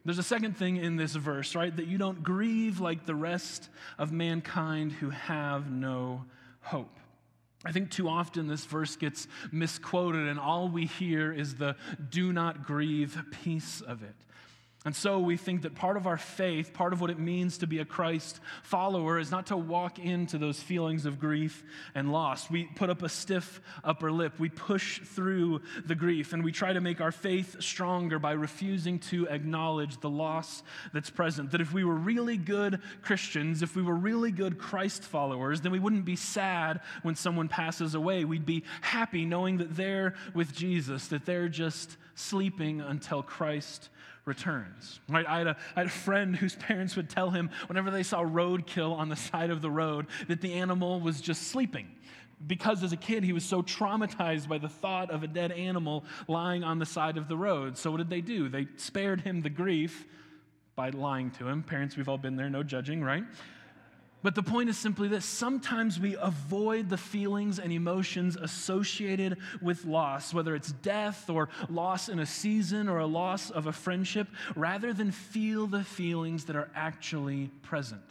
There's 0.04 0.20
a 0.20 0.24
second 0.24 0.56
thing 0.58 0.78
in 0.78 0.98
this 0.98 1.16
verse, 1.16 1.56
right? 1.56 1.76
That 1.76 1.88
you 1.88 1.98
don't 1.98 2.22
grieve 2.22 2.80
like 2.80 3.06
the 3.06 3.16
rest 3.16 3.70
of 3.98 4.12
mankind 4.12 4.92
who 4.92 5.10
have 5.10 5.72
no 5.72 6.26
hope. 6.62 7.00
I 7.66 7.72
think 7.72 7.90
too 7.90 8.08
often 8.08 8.48
this 8.48 8.66
verse 8.66 8.96
gets 8.96 9.28
misquoted, 9.52 10.28
and 10.28 10.40
all 10.40 10.70
we 10.70 10.86
hear 10.86 11.34
is 11.34 11.56
the 11.56 11.76
do 12.10 12.32
not 12.32 12.64
grieve 12.64 13.18
piece 13.44 13.82
of 13.82 14.04
it. 14.04 14.14
And 14.86 14.96
so 14.96 15.20
we 15.20 15.36
think 15.36 15.64
that 15.64 15.74
part 15.74 15.98
of 15.98 16.06
our 16.06 16.18
faith, 16.18 16.72
part 16.72 16.94
of 16.94 17.02
what 17.02 17.10
it 17.10 17.18
means 17.18 17.58
to 17.58 17.68
be 17.68 17.80
a 17.80 17.86
Christ 17.86 18.40
follower, 18.62 19.18
is 19.18 19.32
not 19.32 19.48
to 19.48 19.58
walk 19.58 19.98
into 19.98 20.38
those 20.38 20.62
feelings 20.62 21.08
of 21.08 21.20
grief 21.20 21.64
and 21.96 22.12
loss. 22.12 22.52
We 22.52 22.66
put 22.66 22.92
up 22.92 23.02
a 23.02 23.10
stiff 23.10 23.62
upper 23.84 24.12
lip. 24.12 24.34
We 24.38 24.50
push 24.50 25.00
through 25.00 25.62
the 25.88 25.96
grief, 25.96 26.34
and 26.34 26.44
we 26.44 26.52
try 26.52 26.72
to 26.72 26.82
make 26.82 27.02
our 27.02 27.12
faith 27.12 27.56
stronger 27.64 28.20
by 28.20 28.34
refusing 28.34 29.00
to 29.00 29.28
acknowledge 29.28 30.00
the 30.02 30.10
loss 30.10 30.62
that's 30.94 31.10
present. 31.10 31.52
That 31.52 31.62
if 31.62 31.74
we 31.74 31.84
were 31.84 31.96
really 31.96 32.38
good 32.38 32.80
Christians, 33.02 33.64
if 33.64 33.76
we 33.76 33.82
were 33.82 33.96
really 33.96 34.32
good 34.32 34.60
Christ 34.60 35.02
followers, 35.02 35.62
then 35.62 35.72
we 35.72 35.80
wouldn't 35.80 36.06
be 36.06 36.16
sad 36.16 36.80
when 37.02 37.16
someone 37.16 37.48
passes 37.48 37.96
away. 37.96 38.24
We'd 38.24 38.46
be 38.46 38.64
happy 38.82 39.26
knowing 39.26 39.58
that 39.58 39.76
they're 39.76 40.14
with 40.36 40.54
Jesus, 40.54 41.08
that 41.08 41.26
they're 41.26 41.50
just 41.50 41.98
sleeping 42.14 42.82
until 42.82 43.24
Christ 43.24 43.90
returns. 44.26 45.00
Right? 45.08 45.26
I 45.28 45.38
had, 45.38 45.48
a, 45.48 45.58
I 45.76 45.82
had 45.82 45.88
a 45.88 45.92
friend 45.92 46.36
whose 46.36 46.56
parents 46.68 46.96
would 46.96 47.10
tell 47.10 47.30
him 47.30 47.50
whenever 47.68 47.92
they 47.92 48.04
saw 48.04 48.24
roadkill 48.24 48.98
on 48.98 49.10
the 49.10 49.16
side 49.16 49.50
of 49.50 49.62
the 49.62 49.72
road 49.72 50.08
that 50.28 50.42
the 50.42 50.54
animal 50.54 51.00
was 51.00 51.22
just 51.22 51.44
sleeping. 51.50 51.88
Because 52.46 52.84
as 52.84 52.92
a 52.92 52.98
kid, 52.98 53.24
he 53.24 53.32
was 53.32 53.46
so 53.46 53.62
traumatized 53.62 54.50
by 54.50 54.58
the 54.58 54.68
thought 54.68 55.10
of 55.10 55.24
a 55.24 55.28
dead 55.28 55.52
animal 55.54 56.04
lying 56.28 56.64
on 56.64 56.80
the 56.80 56.86
side 56.86 57.18
of 57.18 57.30
the 57.30 57.38
road. 57.38 57.78
So, 57.78 57.92
what 57.92 57.98
did 57.98 58.10
they 58.10 58.20
do? 58.20 58.50
They 58.50 58.68
spared 58.76 59.22
him 59.22 59.42
the 59.42 59.50
grief 59.50 60.06
by 60.76 60.90
lying 60.90 61.32
to 61.32 61.48
him. 61.48 61.64
Parents, 61.64 61.96
we've 61.96 62.10
all 62.10 62.18
been 62.18 62.36
there, 62.36 62.50
no 62.50 62.62
judging, 62.62 63.02
right? 63.02 63.24
But 64.26 64.34
the 64.34 64.42
point 64.42 64.72
is 64.72 64.78
simply 64.80 65.08
this 65.08 65.24
sometimes 65.24 66.00
we 66.00 66.16
avoid 66.20 66.90
the 66.90 66.98
feelings 66.98 67.60
and 67.60 67.72
emotions 67.72 68.36
associated 68.36 69.38
with 69.62 69.86
loss, 69.86 70.34
whether 70.34 70.56
it's 70.56 70.72
death 70.72 71.30
or 71.30 71.50
loss 71.70 72.10
in 72.10 72.18
a 72.18 72.26
season 72.26 72.90
or 72.90 72.98
a 72.98 73.06
loss 73.06 73.52
of 73.52 73.68
a 73.68 73.72
friendship, 73.72 74.28
rather 74.56 74.94
than 74.94 75.12
feel 75.12 75.68
the 75.68 75.84
feelings 75.84 76.46
that 76.46 76.56
are 76.56 76.72
actually 76.74 77.52
present. 77.62 78.02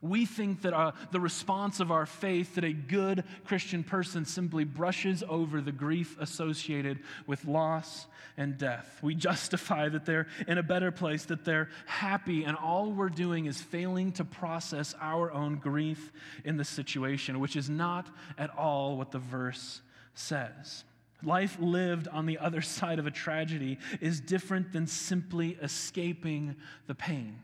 We 0.00 0.26
think 0.26 0.62
that 0.62 0.72
uh, 0.72 0.92
the 1.10 1.20
response 1.20 1.80
of 1.80 1.90
our 1.90 2.06
faith, 2.06 2.54
that 2.54 2.64
a 2.64 2.72
good 2.72 3.24
Christian 3.44 3.82
person 3.82 4.24
simply 4.24 4.64
brushes 4.64 5.24
over 5.28 5.60
the 5.60 5.72
grief 5.72 6.16
associated 6.20 7.00
with 7.26 7.44
loss 7.44 8.06
and 8.36 8.56
death. 8.56 9.00
We 9.02 9.16
justify 9.16 9.88
that 9.88 10.06
they're 10.06 10.28
in 10.46 10.58
a 10.58 10.62
better 10.62 10.92
place, 10.92 11.24
that 11.26 11.44
they're 11.44 11.68
happy, 11.86 12.44
and 12.44 12.56
all 12.56 12.92
we're 12.92 13.08
doing 13.08 13.46
is 13.46 13.60
failing 13.60 14.12
to 14.12 14.24
process 14.24 14.94
our 15.00 15.32
own 15.32 15.56
grief 15.56 16.12
in 16.44 16.56
the 16.56 16.64
situation, 16.64 17.40
which 17.40 17.56
is 17.56 17.68
not 17.68 18.06
at 18.38 18.56
all 18.56 18.96
what 18.96 19.10
the 19.10 19.18
verse 19.18 19.82
says. 20.14 20.84
Life 21.24 21.56
lived 21.60 22.06
on 22.08 22.26
the 22.26 22.38
other 22.38 22.60
side 22.62 23.00
of 23.00 23.06
a 23.06 23.10
tragedy 23.10 23.78
is 24.00 24.20
different 24.20 24.72
than 24.72 24.86
simply 24.86 25.58
escaping 25.60 26.54
the 26.86 26.94
pain. 26.94 27.40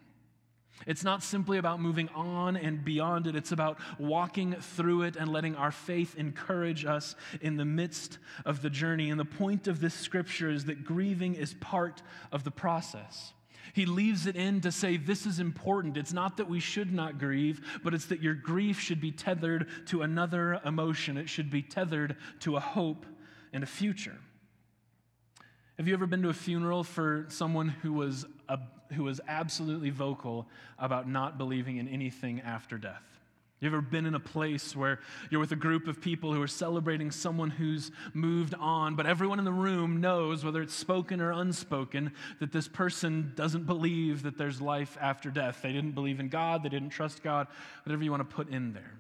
It's 0.87 1.04
not 1.04 1.23
simply 1.23 1.59
about 1.59 1.81
moving 1.81 2.09
on 2.11 2.57
and 2.57 2.85
beyond 2.85 3.26
it. 3.26 3.37
It's 3.37 3.52
about 3.52 3.78
walking 3.99 4.54
through 4.54 5.02
it 5.02 5.16
and 5.16 5.33
letting 5.33 5.57
our 5.57 5.71
faith 5.71 6.14
encourage 6.19 6.85
us 6.85 7.14
in 7.40 7.57
the 7.57 7.64
midst 7.64 8.19
of 8.45 8.61
the 8.61 8.71
journey. 8.71 9.11
And 9.11 9.19
the 9.19 9.25
point 9.25 9.66
of 9.66 9.81
this 9.81 9.95
scripture 9.95 10.50
is 10.50 10.66
that 10.66 10.85
grieving 10.85 11.37
is 11.37 11.54
part 11.54 12.02
of 12.33 12.45
the 12.45 12.50
process. 12.50 13.33
He 13.73 13.87
leaves 13.87 14.26
it 14.26 14.37
in 14.37 14.61
to 14.61 14.71
say, 14.71 14.97
This 14.97 15.26
is 15.26 15.40
important. 15.40 15.97
It's 15.97 16.12
not 16.12 16.37
that 16.37 16.49
we 16.49 16.61
should 16.61 16.93
not 16.93 17.19
grieve, 17.19 17.61
but 17.83 17.95
it's 17.95 18.07
that 18.07 18.23
your 18.23 18.35
grief 18.35 18.78
should 18.78 19.00
be 19.00 19.11
tethered 19.11 19.69
to 19.87 20.02
another 20.02 20.61
emotion. 20.64 21.16
It 21.16 21.28
should 21.28 21.50
be 21.50 21.62
tethered 21.62 22.16
to 22.40 22.57
a 22.57 22.61
hope 22.61 23.07
and 23.52 23.64
a 23.64 23.66
future. 23.66 24.16
Have 25.76 25.88
you 25.88 25.95
ever 25.95 26.07
been 26.07 26.23
to 26.23 26.28
a 26.28 26.35
funeral 26.35 26.85
for 26.85 27.26
someone 27.28 27.69
who 27.69 27.95
was 27.95 28.26
a 28.49 28.59
who 28.95 29.05
was 29.05 29.21
absolutely 29.29 29.91
vocal 29.91 30.47
about 30.79 31.09
not 31.09 31.39
believing 31.39 31.77
in 31.77 31.89
anything 31.89 32.41
after 32.41 32.79
death. 32.79 33.03
You 33.61 33.69
ever 33.69 33.81
been 33.81 34.05
in 34.05 34.15
a 34.15 34.21
place 34.21 34.77
where 34.77 35.01
you're 35.31 35.41
with 35.41 35.53
a 35.53 35.57
group 35.57 35.89
of 35.89 36.01
people 36.01 36.35
who 36.35 36.43
are 36.43 36.47
celebrating 36.47 37.11
someone 37.11 37.49
who's 37.49 37.91
moved 38.13 38.55
on, 38.55 38.95
but 38.95 39.07
everyone 39.07 39.39
in 39.39 39.47
the 39.47 39.53
room 39.53 40.01
knows, 40.01 40.45
whether 40.45 40.61
it's 40.61 40.75
spoken 40.75 41.21
or 41.21 41.31
unspoken, 41.31 42.13
that 42.41 42.53
this 42.53 42.69
person 42.69 43.33
doesn't 43.37 43.65
believe 43.65 44.25
that 44.25 44.37
there's 44.37 44.61
life 44.61 44.99
after 45.01 45.31
death? 45.31 45.61
They 45.63 45.73
didn't 45.73 45.93
believe 45.93 46.21
in 46.21 46.29
God, 46.29 46.63
they 46.63 46.69
didn't 46.69 46.91
trust 46.91 47.23
God, 47.23 47.47
whatever 47.85 48.05
you 48.05 48.11
want 48.11 48.29
to 48.29 48.37
put 48.37 48.51
in 48.51 48.75
there. 48.75 48.99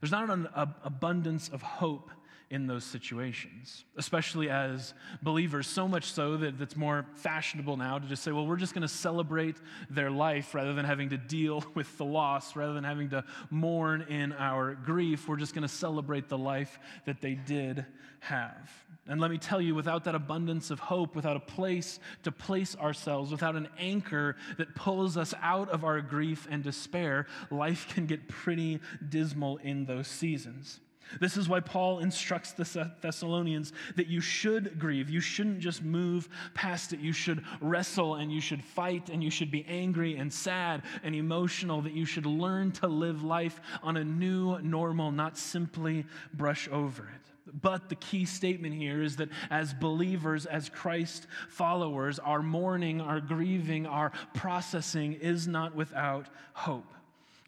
There's 0.00 0.12
not 0.12 0.30
an 0.30 0.48
abundance 0.82 1.48
of 1.50 1.60
hope 1.60 2.10
in 2.52 2.66
those 2.66 2.84
situations, 2.84 3.86
especially 3.96 4.50
as 4.50 4.92
believers, 5.22 5.66
so 5.66 5.88
much 5.88 6.12
so 6.12 6.36
that 6.36 6.60
it's 6.60 6.76
more 6.76 7.06
fashionable 7.14 7.78
now 7.78 7.98
to 7.98 8.06
just 8.06 8.22
say, 8.22 8.30
well, 8.30 8.46
we're 8.46 8.56
just 8.56 8.74
going 8.74 8.82
to 8.82 8.88
celebrate 8.88 9.56
their 9.88 10.10
life 10.10 10.54
rather 10.54 10.74
than 10.74 10.84
having 10.84 11.08
to 11.08 11.16
deal 11.16 11.64
with 11.74 11.96
the 11.96 12.04
loss, 12.04 12.54
rather 12.54 12.74
than 12.74 12.84
having 12.84 13.08
to 13.08 13.24
mourn 13.48 14.02
in 14.02 14.34
our 14.34 14.74
grief. 14.74 15.26
We're 15.26 15.38
just 15.38 15.54
going 15.54 15.62
to 15.62 15.74
celebrate 15.74 16.28
the 16.28 16.36
life 16.36 16.78
that 17.06 17.22
they 17.22 17.34
did 17.34 17.86
have. 18.20 18.70
And 19.08 19.18
let 19.18 19.30
me 19.30 19.38
tell 19.38 19.60
you, 19.60 19.74
without 19.74 20.04
that 20.04 20.14
abundance 20.14 20.70
of 20.70 20.78
hope, 20.78 21.16
without 21.16 21.38
a 21.38 21.40
place 21.40 22.00
to 22.22 22.30
place 22.30 22.76
ourselves, 22.76 23.32
without 23.32 23.56
an 23.56 23.68
anchor 23.78 24.36
that 24.58 24.74
pulls 24.74 25.16
us 25.16 25.32
out 25.40 25.70
of 25.70 25.84
our 25.84 26.02
grief 26.02 26.46
and 26.50 26.62
despair, 26.62 27.26
life 27.50 27.88
can 27.94 28.04
get 28.04 28.28
pretty 28.28 28.78
dismal 29.08 29.56
in 29.56 29.86
those 29.86 30.06
seasons. 30.06 30.80
This 31.20 31.36
is 31.36 31.48
why 31.48 31.60
Paul 31.60 32.00
instructs 32.00 32.52
the 32.52 32.90
Thessalonians 33.00 33.72
that 33.96 34.06
you 34.06 34.20
should 34.20 34.78
grieve. 34.78 35.10
You 35.10 35.20
shouldn't 35.20 35.60
just 35.60 35.82
move 35.82 36.28
past 36.54 36.92
it. 36.92 37.00
You 37.00 37.12
should 37.12 37.44
wrestle 37.60 38.16
and 38.16 38.32
you 38.32 38.40
should 38.40 38.62
fight 38.62 39.08
and 39.10 39.22
you 39.22 39.30
should 39.30 39.50
be 39.50 39.64
angry 39.68 40.16
and 40.16 40.32
sad 40.32 40.82
and 41.02 41.14
emotional, 41.14 41.82
that 41.82 41.92
you 41.92 42.04
should 42.04 42.26
learn 42.26 42.72
to 42.72 42.86
live 42.86 43.22
life 43.22 43.60
on 43.82 43.96
a 43.96 44.04
new 44.04 44.58
normal, 44.60 45.10
not 45.10 45.36
simply 45.36 46.06
brush 46.34 46.68
over 46.70 47.04
it. 47.04 47.32
But 47.60 47.88
the 47.88 47.96
key 47.96 48.24
statement 48.24 48.74
here 48.74 49.02
is 49.02 49.16
that 49.16 49.28
as 49.50 49.74
believers, 49.74 50.46
as 50.46 50.68
Christ 50.68 51.26
followers, 51.48 52.18
our 52.18 52.42
mourning, 52.42 53.00
our 53.00 53.20
grieving, 53.20 53.86
our 53.86 54.12
processing 54.32 55.14
is 55.14 55.46
not 55.48 55.74
without 55.74 56.28
hope 56.54 56.86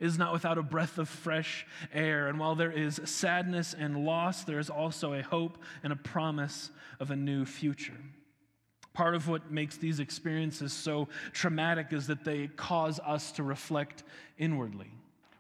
is 0.01 0.19
not 0.19 0.33
without 0.33 0.59
a 0.59 0.63
breath 0.63 0.99
of 0.99 1.09
fresh 1.09 1.67
air. 1.93 2.29
And 2.29 2.39
while 2.39 2.55
there 2.55 2.73
is 2.73 3.01
sadness 3.05 3.75
and 3.75 4.05
loss, 4.05 4.45
there 4.45 4.59
is 4.59 4.71
also 4.71 5.15
a 5.15 5.23
hope 5.23 5.59
and 5.83 5.93
a 5.93 5.97
promise 5.97 6.71
of 7.01 7.11
a 7.11 7.17
new 7.17 7.45
future. 7.45 7.97
Part 8.93 9.15
of 9.15 9.29
what 9.29 9.51
makes 9.51 9.77
these 9.77 10.01
experiences 10.01 10.73
so 10.73 11.09
traumatic 11.33 11.93
is 11.93 12.07
that 12.07 12.25
they 12.25 12.49
cause 12.49 13.01
us 13.01 13.33
to 13.33 13.43
reflect 13.43 14.05
inwardly. 14.39 14.91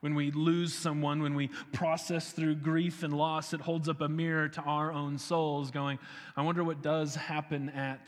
When 0.00 0.14
we 0.14 0.32
lose 0.32 0.74
someone, 0.74 1.22
when 1.22 1.34
we 1.34 1.48
process 1.72 2.32
through 2.32 2.56
grief 2.56 3.04
and 3.04 3.16
loss, 3.16 3.54
it 3.54 3.60
holds 3.60 3.88
up 3.88 4.00
a 4.02 4.08
mirror 4.08 4.48
to 4.50 4.60
our 4.60 4.92
own 4.92 5.16
souls, 5.18 5.70
going, 5.70 5.98
I 6.36 6.42
wonder 6.42 6.62
what 6.62 6.82
does 6.82 7.14
happen 7.14 7.70
at 7.70 8.06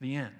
the 0.00 0.16
end. 0.16 0.34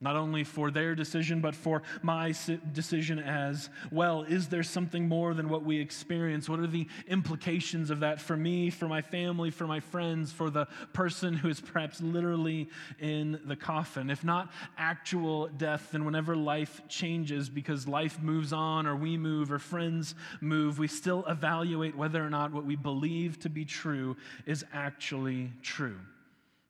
Not 0.00 0.14
only 0.14 0.44
for 0.44 0.70
their 0.70 0.94
decision, 0.94 1.40
but 1.40 1.56
for 1.56 1.82
my 2.02 2.32
decision 2.72 3.18
as 3.18 3.68
well. 3.90 4.22
Is 4.22 4.46
there 4.46 4.62
something 4.62 5.08
more 5.08 5.34
than 5.34 5.48
what 5.48 5.64
we 5.64 5.80
experience? 5.80 6.48
What 6.48 6.60
are 6.60 6.68
the 6.68 6.86
implications 7.08 7.90
of 7.90 7.98
that 8.00 8.20
for 8.20 8.36
me, 8.36 8.70
for 8.70 8.86
my 8.86 9.02
family, 9.02 9.50
for 9.50 9.66
my 9.66 9.80
friends, 9.80 10.30
for 10.30 10.50
the 10.50 10.66
person 10.92 11.34
who 11.34 11.48
is 11.48 11.60
perhaps 11.60 12.00
literally 12.00 12.68
in 13.00 13.40
the 13.44 13.56
coffin? 13.56 14.08
If 14.08 14.22
not 14.22 14.52
actual 14.76 15.48
death, 15.48 15.88
then 15.90 16.04
whenever 16.04 16.36
life 16.36 16.80
changes 16.88 17.48
because 17.48 17.88
life 17.88 18.22
moves 18.22 18.52
on, 18.52 18.86
or 18.86 18.94
we 18.94 19.16
move, 19.16 19.50
or 19.50 19.58
friends 19.58 20.14
move, 20.40 20.78
we 20.78 20.86
still 20.86 21.24
evaluate 21.26 21.96
whether 21.96 22.24
or 22.24 22.30
not 22.30 22.52
what 22.52 22.64
we 22.64 22.76
believe 22.76 23.40
to 23.40 23.48
be 23.48 23.64
true 23.64 24.16
is 24.46 24.64
actually 24.72 25.50
true. 25.60 25.98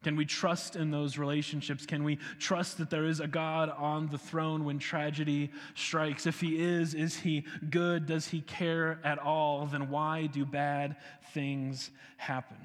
Can 0.04 0.14
we 0.14 0.24
trust 0.24 0.76
in 0.76 0.92
those 0.92 1.18
relationships? 1.18 1.84
Can 1.84 2.04
we 2.04 2.18
trust 2.38 2.78
that 2.78 2.88
there 2.88 3.04
is 3.04 3.18
a 3.18 3.26
God 3.26 3.68
on 3.68 4.08
the 4.08 4.18
throne 4.18 4.64
when 4.64 4.78
tragedy 4.78 5.50
strikes? 5.74 6.24
If 6.24 6.40
He 6.40 6.62
is, 6.62 6.94
is 6.94 7.16
He 7.16 7.44
good? 7.68 8.06
Does 8.06 8.28
He 8.28 8.40
care 8.42 9.00
at 9.02 9.18
all? 9.18 9.66
Then 9.66 9.90
why 9.90 10.26
do 10.26 10.46
bad 10.46 10.96
things 11.32 11.90
happen? 12.16 12.56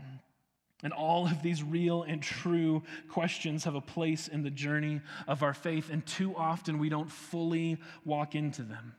And 0.83 0.93
all 0.93 1.25
of 1.25 1.41
these 1.41 1.63
real 1.63 2.03
and 2.03 2.21
true 2.21 2.83
questions 3.09 3.63
have 3.63 3.75
a 3.75 3.81
place 3.81 4.27
in 4.27 4.43
the 4.43 4.51
journey 4.51 5.01
of 5.27 5.41
our 5.41 5.53
faith, 5.53 5.89
and 5.89 6.05
too 6.05 6.35
often 6.35 6.77
we 6.77 6.89
don't 6.89 7.09
fully 7.09 7.77
walk 8.05 8.35
into 8.35 8.61
them. 8.63 8.93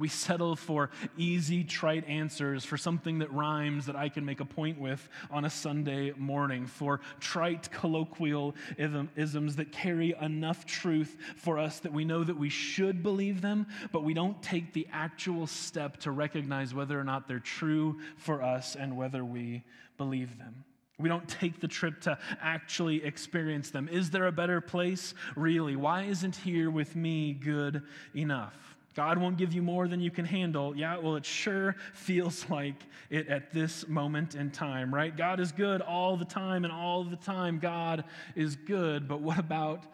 We 0.00 0.08
settle 0.08 0.56
for 0.56 0.88
easy, 1.18 1.62
trite 1.62 2.08
answers, 2.08 2.64
for 2.64 2.78
something 2.78 3.18
that 3.18 3.30
rhymes 3.32 3.84
that 3.84 3.96
I 3.96 4.08
can 4.08 4.24
make 4.24 4.40
a 4.40 4.46
point 4.46 4.80
with 4.80 5.06
on 5.30 5.44
a 5.44 5.50
Sunday 5.50 6.12
morning, 6.16 6.66
for 6.66 7.02
trite 7.20 7.70
colloquial 7.70 8.54
isms 8.78 9.56
that 9.56 9.72
carry 9.72 10.14
enough 10.18 10.64
truth 10.64 11.18
for 11.36 11.58
us 11.58 11.80
that 11.80 11.92
we 11.92 12.06
know 12.06 12.24
that 12.24 12.38
we 12.38 12.48
should 12.48 13.02
believe 13.02 13.42
them, 13.42 13.66
but 13.92 14.02
we 14.02 14.14
don't 14.14 14.42
take 14.42 14.72
the 14.72 14.88
actual 14.90 15.46
step 15.46 15.98
to 15.98 16.12
recognize 16.12 16.74
whether 16.74 16.98
or 16.98 17.04
not 17.04 17.28
they're 17.28 17.38
true 17.38 17.98
for 18.16 18.42
us 18.42 18.76
and 18.76 18.96
whether 18.96 19.22
we 19.22 19.62
believe 19.98 20.38
them. 20.38 20.64
We 20.98 21.10
don't 21.10 21.28
take 21.28 21.60
the 21.60 21.68
trip 21.68 22.00
to 22.02 22.18
actually 22.40 23.04
experience 23.04 23.70
them. 23.70 23.86
Is 23.86 24.08
there 24.08 24.26
a 24.26 24.32
better 24.32 24.62
place? 24.62 25.12
Really? 25.36 25.76
Why 25.76 26.04
isn't 26.04 26.36
here 26.36 26.70
with 26.70 26.96
me 26.96 27.34
good 27.34 27.82
enough? 28.14 28.54
God 28.94 29.18
won't 29.18 29.36
give 29.36 29.52
you 29.52 29.62
more 29.62 29.86
than 29.86 30.00
you 30.00 30.10
can 30.10 30.24
handle. 30.24 30.76
Yeah, 30.76 30.98
well, 30.98 31.16
it 31.16 31.24
sure 31.24 31.76
feels 31.94 32.48
like 32.50 32.74
it 33.08 33.28
at 33.28 33.52
this 33.52 33.86
moment 33.88 34.34
in 34.34 34.50
time, 34.50 34.92
right? 34.92 35.16
God 35.16 35.40
is 35.40 35.52
good 35.52 35.80
all 35.80 36.16
the 36.16 36.24
time, 36.24 36.64
and 36.64 36.72
all 36.72 37.04
the 37.04 37.16
time, 37.16 37.58
God 37.58 38.04
is 38.34 38.56
good. 38.56 39.06
But 39.06 39.20
what 39.20 39.38
about 39.38 39.84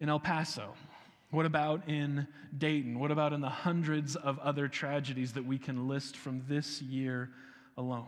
in 0.00 0.08
El 0.08 0.20
Paso? 0.20 0.74
What 1.30 1.46
about 1.46 1.88
in 1.88 2.26
Dayton? 2.56 2.98
What 2.98 3.10
about 3.10 3.32
in 3.32 3.40
the 3.40 3.48
hundreds 3.48 4.16
of 4.16 4.38
other 4.38 4.68
tragedies 4.68 5.34
that 5.34 5.44
we 5.44 5.58
can 5.58 5.88
list 5.88 6.16
from 6.16 6.42
this 6.48 6.80
year 6.80 7.30
alone? 7.76 8.06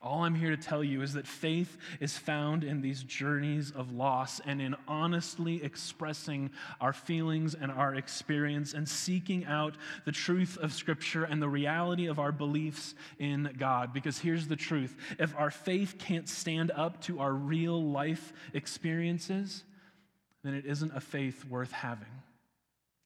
All 0.00 0.22
I'm 0.22 0.36
here 0.36 0.50
to 0.50 0.56
tell 0.56 0.84
you 0.84 1.02
is 1.02 1.14
that 1.14 1.26
faith 1.26 1.76
is 1.98 2.16
found 2.16 2.62
in 2.62 2.80
these 2.80 3.02
journeys 3.02 3.72
of 3.72 3.90
loss 3.90 4.40
and 4.46 4.62
in 4.62 4.76
honestly 4.86 5.62
expressing 5.64 6.50
our 6.80 6.92
feelings 6.92 7.54
and 7.54 7.72
our 7.72 7.96
experience 7.96 8.74
and 8.74 8.88
seeking 8.88 9.44
out 9.46 9.74
the 10.04 10.12
truth 10.12 10.56
of 10.58 10.72
Scripture 10.72 11.24
and 11.24 11.42
the 11.42 11.48
reality 11.48 12.06
of 12.06 12.20
our 12.20 12.30
beliefs 12.30 12.94
in 13.18 13.50
God. 13.58 13.92
Because 13.92 14.18
here's 14.18 14.46
the 14.46 14.56
truth 14.56 14.96
if 15.18 15.34
our 15.36 15.50
faith 15.50 15.96
can't 15.98 16.28
stand 16.28 16.70
up 16.70 17.02
to 17.02 17.18
our 17.18 17.32
real 17.32 17.82
life 17.82 18.32
experiences, 18.54 19.64
then 20.44 20.54
it 20.54 20.64
isn't 20.64 20.96
a 20.96 21.00
faith 21.00 21.44
worth 21.44 21.72
having. 21.72 22.06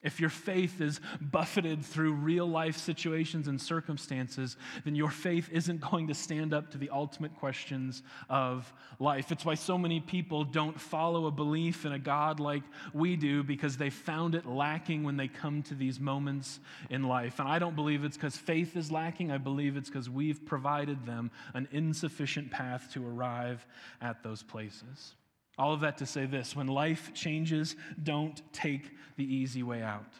If 0.02 0.18
your 0.18 0.30
faith 0.30 0.80
is 0.80 1.00
buffeted 1.20 1.84
through 1.84 2.14
real 2.14 2.46
life 2.46 2.76
situations 2.76 3.46
and 3.46 3.60
circumstances, 3.60 4.56
then 4.84 4.96
your 4.96 5.10
faith 5.10 5.48
isn't 5.52 5.80
going 5.80 6.08
to 6.08 6.14
stand 6.14 6.52
up 6.52 6.70
to 6.72 6.78
the 6.78 6.90
ultimate 6.90 7.36
questions 7.36 8.02
of 8.28 8.72
life. 8.98 9.30
It's 9.30 9.44
why 9.44 9.54
so 9.54 9.78
many 9.78 10.00
people 10.00 10.42
don't 10.42 10.80
follow 10.80 11.26
a 11.26 11.30
belief 11.30 11.84
in 11.86 11.92
a 11.92 11.98
God 12.00 12.40
like 12.40 12.64
we 12.92 13.14
do 13.14 13.44
because 13.44 13.76
they 13.76 13.90
found 13.90 14.34
it 14.34 14.44
lacking 14.44 15.04
when 15.04 15.16
they 15.16 15.28
come 15.28 15.62
to 15.64 15.74
these 15.74 16.00
moments 16.00 16.58
in 16.90 17.04
life. 17.04 17.38
And 17.38 17.48
I 17.48 17.60
don't 17.60 17.76
believe 17.76 18.02
it's 18.02 18.16
because 18.16 18.36
faith 18.36 18.76
is 18.76 18.90
lacking, 18.90 19.30
I 19.30 19.38
believe 19.38 19.76
it's 19.76 19.88
because 19.88 20.10
we've 20.10 20.44
provided 20.44 21.06
them 21.06 21.30
an 21.54 21.68
insufficient 21.70 22.50
path 22.50 22.90
to 22.94 23.06
arrive 23.06 23.64
at 24.00 24.24
those 24.24 24.42
places. 24.42 25.14
All 25.58 25.72
of 25.72 25.80
that 25.80 25.98
to 25.98 26.06
say 26.06 26.26
this 26.26 26.56
when 26.56 26.66
life 26.66 27.12
changes, 27.14 27.76
don't 28.02 28.40
take 28.52 28.90
the 29.16 29.24
easy 29.24 29.62
way 29.62 29.82
out. 29.82 30.12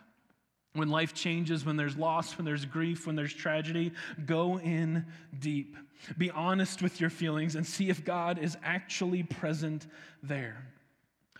When 0.74 0.88
life 0.88 1.12
changes, 1.12 1.66
when 1.66 1.76
there's 1.76 1.96
loss, 1.96 2.38
when 2.38 2.46
there's 2.46 2.64
grief, 2.64 3.06
when 3.06 3.14
there's 3.14 3.34
tragedy, 3.34 3.92
go 4.24 4.58
in 4.58 5.04
deep. 5.38 5.76
Be 6.16 6.30
honest 6.30 6.80
with 6.80 7.00
your 7.00 7.10
feelings 7.10 7.56
and 7.56 7.66
see 7.66 7.90
if 7.90 8.04
God 8.04 8.38
is 8.38 8.56
actually 8.62 9.22
present 9.22 9.86
there. 10.22 10.71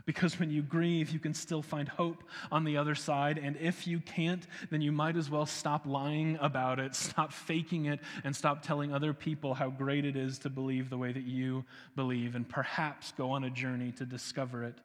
Because 0.05 0.39
when 0.39 0.51
you 0.51 0.63
grieve, 0.63 1.11
you 1.11 1.19
can 1.19 1.35
still 1.35 1.63
find 1.63 1.89
hope 1.89 2.25
on 2.51 2.65
the 2.65 2.77
other 2.77 2.95
side. 2.95 3.39
And 3.39 3.57
if 3.57 3.87
you 3.87 4.01
can't, 4.01 4.47
then 4.71 4.81
you 4.81 4.93
might 4.93 5.17
as 5.17 5.31
well 5.31 5.47
stop 5.47 5.87
lying 5.87 6.39
about 6.41 6.79
it, 6.79 6.95
stop 6.95 7.33
faking 7.33 7.87
it, 7.87 8.01
and 8.25 8.35
stop 8.35 8.63
telling 8.63 8.93
other 8.93 9.13
people 9.13 9.55
how 9.55 9.71
great 9.71 10.05
it 10.05 10.17
is 10.17 10.39
to 10.41 10.51
believe 10.51 10.91
the 10.91 10.99
way 10.99 11.13
that 11.13 11.25
you 11.25 11.65
believe, 11.97 12.35
and 12.35 12.49
perhaps 12.49 13.13
go 13.13 13.31
on 13.31 13.45
a 13.45 13.51
journey 13.51 13.93
to 13.93 14.07
discover 14.07 14.65
it 14.65 14.79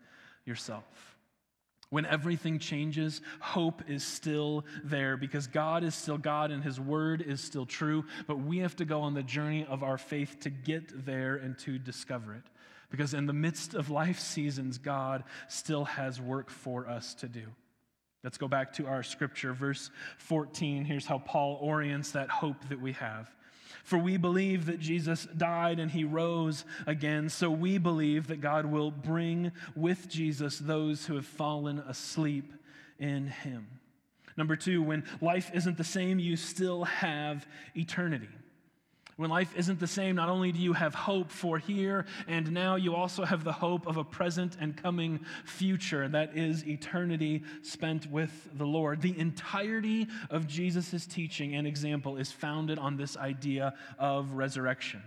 yourself. 0.45 1.17
When 1.89 2.05
everything 2.05 2.59
changes, 2.59 3.21
hope 3.39 3.81
is 3.89 4.03
still 4.03 4.65
there 4.83 5.15
because 5.15 5.47
God 5.47 5.85
is 5.85 5.95
still 5.95 6.17
God 6.17 6.51
and 6.51 6.61
His 6.61 6.79
word 6.79 7.21
is 7.21 7.39
still 7.39 7.65
true, 7.65 8.03
but 8.27 8.39
we 8.39 8.57
have 8.57 8.75
to 8.77 8.85
go 8.85 9.01
on 9.01 9.13
the 9.13 9.23
journey 9.23 9.65
of 9.69 9.83
our 9.83 9.97
faith 9.97 10.37
to 10.41 10.49
get 10.49 11.05
there 11.05 11.35
and 11.37 11.57
to 11.59 11.79
discover 11.79 12.33
it. 12.33 12.43
Because 12.89 13.13
in 13.13 13.25
the 13.25 13.33
midst 13.33 13.73
of 13.73 13.89
life 13.89 14.19
seasons, 14.19 14.77
God 14.77 15.23
still 15.49 15.85
has 15.85 16.21
work 16.21 16.49
for 16.49 16.87
us 16.87 17.13
to 17.15 17.27
do. 17.27 17.43
Let's 18.23 18.37
go 18.37 18.47
back 18.47 18.73
to 18.73 18.87
our 18.87 19.03
scripture, 19.03 19.53
verse 19.53 19.89
14. 20.17 20.85
Here's 20.85 21.05
how 21.05 21.19
Paul 21.19 21.59
orients 21.61 22.11
that 22.11 22.29
hope 22.29 22.67
that 22.69 22.81
we 22.81 22.93
have. 22.93 23.29
For 23.83 23.97
we 23.97 24.17
believe 24.17 24.65
that 24.65 24.79
Jesus 24.79 25.27
died 25.37 25.79
and 25.79 25.89
he 25.91 26.03
rose 26.03 26.65
again, 26.85 27.29
so 27.29 27.49
we 27.49 27.77
believe 27.77 28.27
that 28.27 28.41
God 28.41 28.65
will 28.65 28.91
bring 28.91 29.51
with 29.75 30.09
Jesus 30.09 30.59
those 30.59 31.05
who 31.05 31.15
have 31.15 31.25
fallen 31.25 31.79
asleep 31.79 32.51
in 32.99 33.27
him. 33.27 33.67
Number 34.35 34.55
two, 34.55 34.83
when 34.83 35.03
life 35.21 35.49
isn't 35.53 35.77
the 35.77 35.83
same, 35.83 36.19
you 36.19 36.35
still 36.35 36.83
have 36.83 37.47
eternity. 37.75 38.29
When 39.17 39.31
life 39.31 39.51
isn't 39.57 39.79
the 39.79 39.87
same, 39.87 40.15
not 40.15 40.29
only 40.29 40.51
do 40.51 40.59
you 40.59 40.73
have 40.73 40.93
hope 40.93 41.31
for 41.31 41.57
here 41.57 42.05
and 42.27 42.51
now, 42.51 42.75
you 42.75 42.93
also 42.95 43.25
have 43.25 43.43
the 43.43 43.51
hope 43.51 43.87
of 43.87 43.97
a 43.97 44.03
present 44.03 44.57
and 44.59 44.77
coming 44.77 45.19
future 45.43 46.07
that 46.07 46.37
is 46.37 46.65
eternity 46.67 47.43
spent 47.63 48.09
with 48.11 48.49
the 48.53 48.65
Lord. 48.65 49.01
The 49.01 49.17
entirety 49.17 50.07
of 50.29 50.47
Jesus' 50.47 51.07
teaching 51.07 51.55
and 51.55 51.65
example 51.65 52.17
is 52.17 52.31
founded 52.31 52.77
on 52.77 52.95
this 52.95 53.17
idea 53.17 53.73
of 53.97 54.33
resurrection 54.33 55.01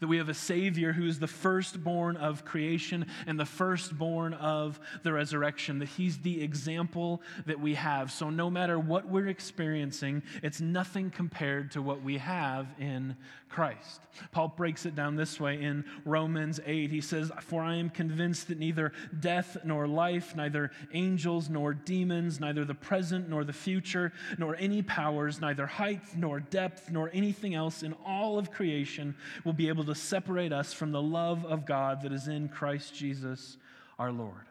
that 0.00 0.06
we 0.06 0.18
have 0.18 0.28
a 0.28 0.34
Savior 0.34 0.92
who 0.92 1.06
is 1.06 1.18
the 1.18 1.26
firstborn 1.26 2.16
of 2.16 2.44
creation 2.44 3.06
and 3.26 3.38
the 3.38 3.46
firstborn 3.46 4.34
of 4.34 4.80
the 5.02 5.12
resurrection, 5.12 5.78
that 5.78 5.88
He's 5.88 6.18
the 6.18 6.42
example 6.42 7.22
that 7.46 7.60
we 7.60 7.74
have. 7.74 8.10
So, 8.10 8.30
no 8.30 8.50
matter 8.50 8.78
what 8.78 9.08
we're 9.08 9.28
experiencing, 9.28 10.22
it's 10.42 10.60
nothing 10.60 11.10
compared 11.10 11.70
to 11.72 11.82
what 11.82 12.02
we 12.02 12.18
have 12.18 12.66
in 12.78 13.16
Christ. 13.54 14.00
Paul 14.32 14.48
breaks 14.48 14.84
it 14.84 14.96
down 14.96 15.14
this 15.14 15.38
way 15.38 15.62
in 15.62 15.84
Romans 16.04 16.58
8. 16.66 16.90
He 16.90 17.00
says, 17.00 17.30
For 17.40 17.62
I 17.62 17.76
am 17.76 17.88
convinced 17.88 18.48
that 18.48 18.58
neither 18.58 18.92
death 19.20 19.58
nor 19.64 19.86
life, 19.86 20.34
neither 20.34 20.72
angels 20.92 21.48
nor 21.48 21.72
demons, 21.72 22.40
neither 22.40 22.64
the 22.64 22.74
present 22.74 23.28
nor 23.28 23.44
the 23.44 23.52
future, 23.52 24.12
nor 24.38 24.56
any 24.56 24.82
powers, 24.82 25.40
neither 25.40 25.66
height 25.66 26.00
nor 26.16 26.40
depth, 26.40 26.90
nor 26.90 27.10
anything 27.12 27.54
else 27.54 27.84
in 27.84 27.94
all 28.04 28.38
of 28.38 28.50
creation 28.50 29.14
will 29.44 29.52
be 29.52 29.68
able 29.68 29.83
to 29.84 29.94
separate 29.94 30.52
us 30.52 30.72
from 30.72 30.92
the 30.92 31.02
love 31.02 31.44
of 31.44 31.66
God 31.66 32.02
that 32.02 32.12
is 32.12 32.28
in 32.28 32.48
Christ 32.48 32.94
Jesus 32.94 33.56
our 33.98 34.12
Lord. 34.12 34.46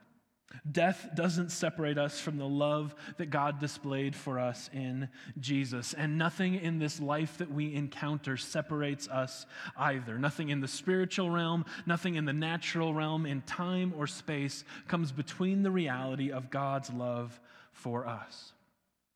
Death 0.72 1.10
doesn't 1.16 1.52
separate 1.52 1.98
us 1.98 2.20
from 2.20 2.38
the 2.38 2.48
love 2.48 2.94
that 3.18 3.32
God 3.32 3.60
displayed 3.60 4.16
for 4.16 4.40
us 4.40 4.70
in 4.72 5.10
Jesus. 5.40 5.94
And 5.94 6.18
nothing 6.18 6.56
in 6.56 6.80
this 6.80 7.00
life 7.00 7.38
that 7.40 7.52
we 7.52 7.74
encounter 7.74 8.38
separates 8.38 9.08
us 9.08 9.46
either. 9.78 10.18
Nothing 10.18 10.50
in 10.50 10.62
the 10.62 10.68
spiritual 10.68 11.32
realm, 11.32 11.66
nothing 11.86 12.16
in 12.16 12.26
the 12.26 12.34
natural 12.34 12.94
realm, 12.94 13.26
in 13.26 13.42
time 13.42 13.94
or 13.98 14.08
space, 14.08 14.64
comes 14.88 15.12
between 15.12 15.64
the 15.64 15.72
reality 15.72 16.32
of 16.32 16.50
God's 16.50 16.92
love 16.92 17.40
for 17.72 18.06
us. 18.06 18.54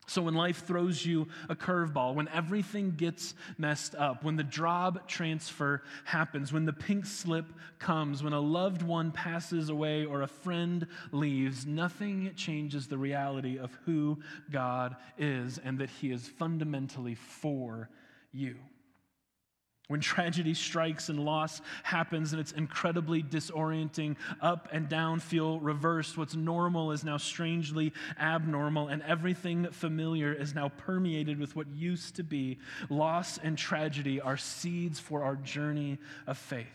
So, 0.08 0.22
when 0.22 0.32
life 0.32 0.66
throws 0.66 1.04
you 1.04 1.28
a 1.50 1.54
curveball, 1.54 2.14
when 2.14 2.28
everything 2.28 2.92
gets 2.92 3.34
messed 3.58 3.94
up, 3.94 4.24
when 4.24 4.36
the 4.36 4.42
job 4.42 5.06
transfer 5.06 5.82
happens, 6.04 6.50
when 6.50 6.64
the 6.64 6.72
pink 6.72 7.04
slip 7.04 7.44
comes, 7.78 8.22
when 8.22 8.32
a 8.32 8.40
loved 8.40 8.80
one 8.80 9.12
passes 9.12 9.68
away 9.68 10.06
or 10.06 10.22
a 10.22 10.26
friend 10.26 10.86
leaves, 11.12 11.66
nothing 11.66 12.32
changes 12.36 12.88
the 12.88 12.96
reality 12.96 13.58
of 13.58 13.70
who 13.84 14.18
God 14.50 14.96
is 15.18 15.58
and 15.58 15.78
that 15.78 15.90
He 15.90 16.10
is 16.10 16.26
fundamentally 16.26 17.14
for 17.14 17.90
you. 18.32 18.56
When 19.88 20.00
tragedy 20.00 20.52
strikes 20.52 21.08
and 21.08 21.18
loss 21.18 21.62
happens 21.82 22.32
and 22.32 22.40
it's 22.40 22.52
incredibly 22.52 23.22
disorienting, 23.22 24.16
up 24.42 24.68
and 24.70 24.86
down 24.86 25.18
feel 25.18 25.58
reversed. 25.60 26.18
What's 26.18 26.34
normal 26.36 26.92
is 26.92 27.04
now 27.04 27.16
strangely 27.16 27.94
abnormal, 28.20 28.88
and 28.88 29.02
everything 29.02 29.70
familiar 29.70 30.32
is 30.32 30.54
now 30.54 30.68
permeated 30.68 31.38
with 31.38 31.56
what 31.56 31.66
used 31.68 32.16
to 32.16 32.22
be. 32.22 32.58
Loss 32.90 33.38
and 33.38 33.56
tragedy 33.56 34.20
are 34.20 34.36
seeds 34.36 35.00
for 35.00 35.22
our 35.22 35.36
journey 35.36 35.96
of 36.26 36.36
faith. 36.36 36.66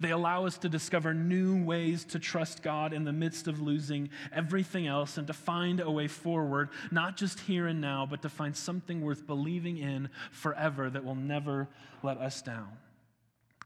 They 0.00 0.10
allow 0.10 0.46
us 0.46 0.58
to 0.58 0.68
discover 0.68 1.14
new 1.14 1.62
ways 1.64 2.04
to 2.06 2.18
trust 2.18 2.62
God 2.62 2.92
in 2.92 3.04
the 3.04 3.12
midst 3.12 3.48
of 3.48 3.60
losing 3.60 4.10
everything 4.32 4.86
else 4.86 5.16
and 5.16 5.26
to 5.26 5.32
find 5.32 5.80
a 5.80 5.90
way 5.90 6.08
forward, 6.08 6.70
not 6.90 7.16
just 7.16 7.40
here 7.40 7.66
and 7.66 7.80
now, 7.80 8.06
but 8.08 8.22
to 8.22 8.28
find 8.28 8.56
something 8.56 9.00
worth 9.00 9.26
believing 9.26 9.78
in 9.78 10.08
forever 10.30 10.90
that 10.90 11.04
will 11.04 11.14
never 11.14 11.68
let 12.02 12.18
us 12.18 12.42
down. 12.42 12.68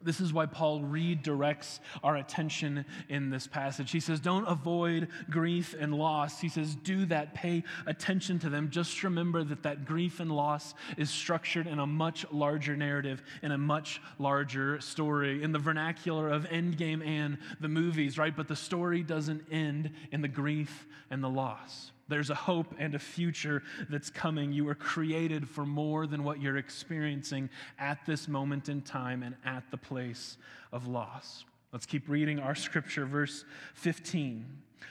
This 0.03 0.21
is 0.21 0.33
why 0.33 0.47
Paul 0.47 0.81
redirects 0.81 1.79
our 2.03 2.17
attention 2.17 2.87
in 3.11 3.29
this 3.29 3.47
passage. 3.47 3.91
He 3.91 4.01
says, 4.01 4.19
Don't 4.19 4.47
avoid 4.47 5.09
grief 5.29 5.75
and 5.79 5.95
loss. 5.95 6.41
He 6.41 6.49
says, 6.49 6.75
Do 6.75 7.05
that, 7.07 7.35
pay 7.35 7.65
attention 7.87 8.39
to 8.41 8.49
them. 8.49 8.71
Just 8.71 9.03
remember 9.03 9.45
that 9.45 9.63
that 9.65 9.85
grief 9.85 10.21
and 10.21 10.33
loss 10.33 10.75
is 10.97 11.11
structured 11.11 11.67
in 11.67 11.79
a 11.79 11.87
much 11.87 12.25
larger 12.33 12.77
narrative, 12.77 13.23
in 13.43 13.53
a 13.53 13.59
much 13.59 14.01
larger 14.19 14.81
story, 14.81 15.43
in 15.43 15.53
the 15.53 15.59
vernacular 15.59 16.31
of 16.31 16.45
Endgame 16.45 17.07
and 17.07 17.37
the 17.61 17.69
movies, 17.69 18.17
right? 18.17 18.35
But 18.35 18.49
the 18.49 18.57
story 18.57 19.03
doesn't 19.03 19.45
end 19.51 19.91
in 20.13 20.23
the 20.23 20.29
grief 20.29 20.87
and 21.11 21.23
the 21.23 21.29
loss. 21.29 21.93
There's 22.11 22.29
a 22.29 22.35
hope 22.35 22.75
and 22.79 22.95
a 22.95 22.99
future 22.99 23.63
that's 23.89 24.11
coming. 24.11 24.53
You 24.53 24.67
were 24.67 24.75
created 24.75 25.49
for 25.49 25.65
more 25.65 26.07
than 26.07 26.25
what 26.25 26.43
you're 26.43 26.59
experiencing 26.59 27.49
at 27.79 28.05
this 28.05 28.29
moment 28.29 28.69
in 28.69 28.83
time 28.83 29.23
and 29.23 29.37
at 29.45 29.71
the 29.71 29.79
place 29.79 30.37
of 30.73 30.87
loss. 30.87 31.45
Let's 31.73 31.87
keep 31.87 32.09
reading 32.09 32.41
our 32.41 32.55
scripture, 32.55 33.07
verse 33.07 33.45
15. 33.75 34.45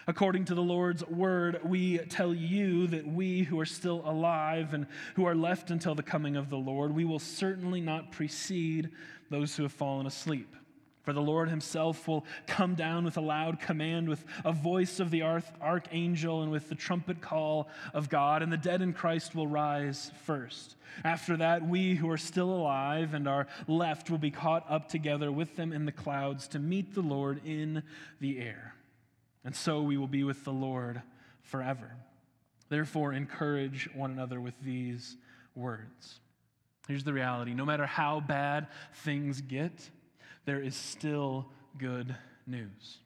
According 0.07 0.45
to 0.45 0.55
the 0.55 0.63
Lord's 0.63 1.05
word, 1.05 1.59
we 1.63 1.97
tell 1.97 2.33
you 2.33 2.87
that 2.87 3.05
we 3.05 3.43
who 3.43 3.59
are 3.59 3.65
still 3.65 4.01
alive 4.05 4.73
and 4.73 4.87
who 5.15 5.25
are 5.25 5.35
left 5.35 5.71
until 5.71 5.93
the 5.93 6.03
coming 6.03 6.35
of 6.35 6.49
the 6.49 6.57
Lord, 6.57 6.95
we 6.95 7.05
will 7.05 7.19
certainly 7.19 7.81
not 7.81 8.11
precede 8.11 8.89
those 9.29 9.55
who 9.55 9.63
have 9.63 9.73
fallen 9.73 10.07
asleep. 10.07 10.55
For 11.09 11.13
the 11.13 11.21
Lord 11.23 11.49
himself 11.49 12.07
will 12.07 12.23
come 12.45 12.75
down 12.75 13.03
with 13.03 13.17
a 13.17 13.21
loud 13.21 13.59
command, 13.59 14.07
with 14.07 14.23
a 14.45 14.53
voice 14.53 14.99
of 14.99 15.09
the 15.09 15.23
archangel, 15.23 16.43
and 16.43 16.51
with 16.51 16.69
the 16.69 16.75
trumpet 16.75 17.19
call 17.19 17.67
of 17.95 18.09
God, 18.09 18.43
and 18.43 18.53
the 18.53 18.57
dead 18.57 18.83
in 18.83 18.93
Christ 18.93 19.33
will 19.33 19.47
rise 19.47 20.11
first. 20.27 20.75
After 21.03 21.35
that, 21.37 21.67
we 21.67 21.95
who 21.95 22.11
are 22.11 22.17
still 22.19 22.51
alive 22.51 23.15
and 23.15 23.27
are 23.27 23.47
left 23.67 24.11
will 24.11 24.19
be 24.19 24.29
caught 24.29 24.69
up 24.69 24.87
together 24.87 25.31
with 25.31 25.55
them 25.55 25.73
in 25.73 25.85
the 25.85 25.91
clouds 25.91 26.47
to 26.49 26.59
meet 26.59 26.93
the 26.93 27.01
Lord 27.01 27.41
in 27.43 27.81
the 28.19 28.37
air. 28.37 28.75
And 29.43 29.55
so 29.55 29.81
we 29.81 29.97
will 29.97 30.05
be 30.05 30.23
with 30.23 30.43
the 30.43 30.53
Lord 30.53 31.01
forever. 31.41 31.89
Therefore, 32.69 33.13
encourage 33.13 33.89
one 33.95 34.11
another 34.11 34.39
with 34.39 34.61
these 34.61 35.17
words. 35.55 36.19
Here's 36.87 37.03
the 37.03 37.13
reality 37.13 37.55
no 37.55 37.65
matter 37.65 37.87
how 37.87 38.19
bad 38.19 38.67
things 38.93 39.41
get, 39.41 39.89
there 40.45 40.61
is 40.61 40.75
still 40.75 41.47
good 41.77 42.15
news. 42.47 42.99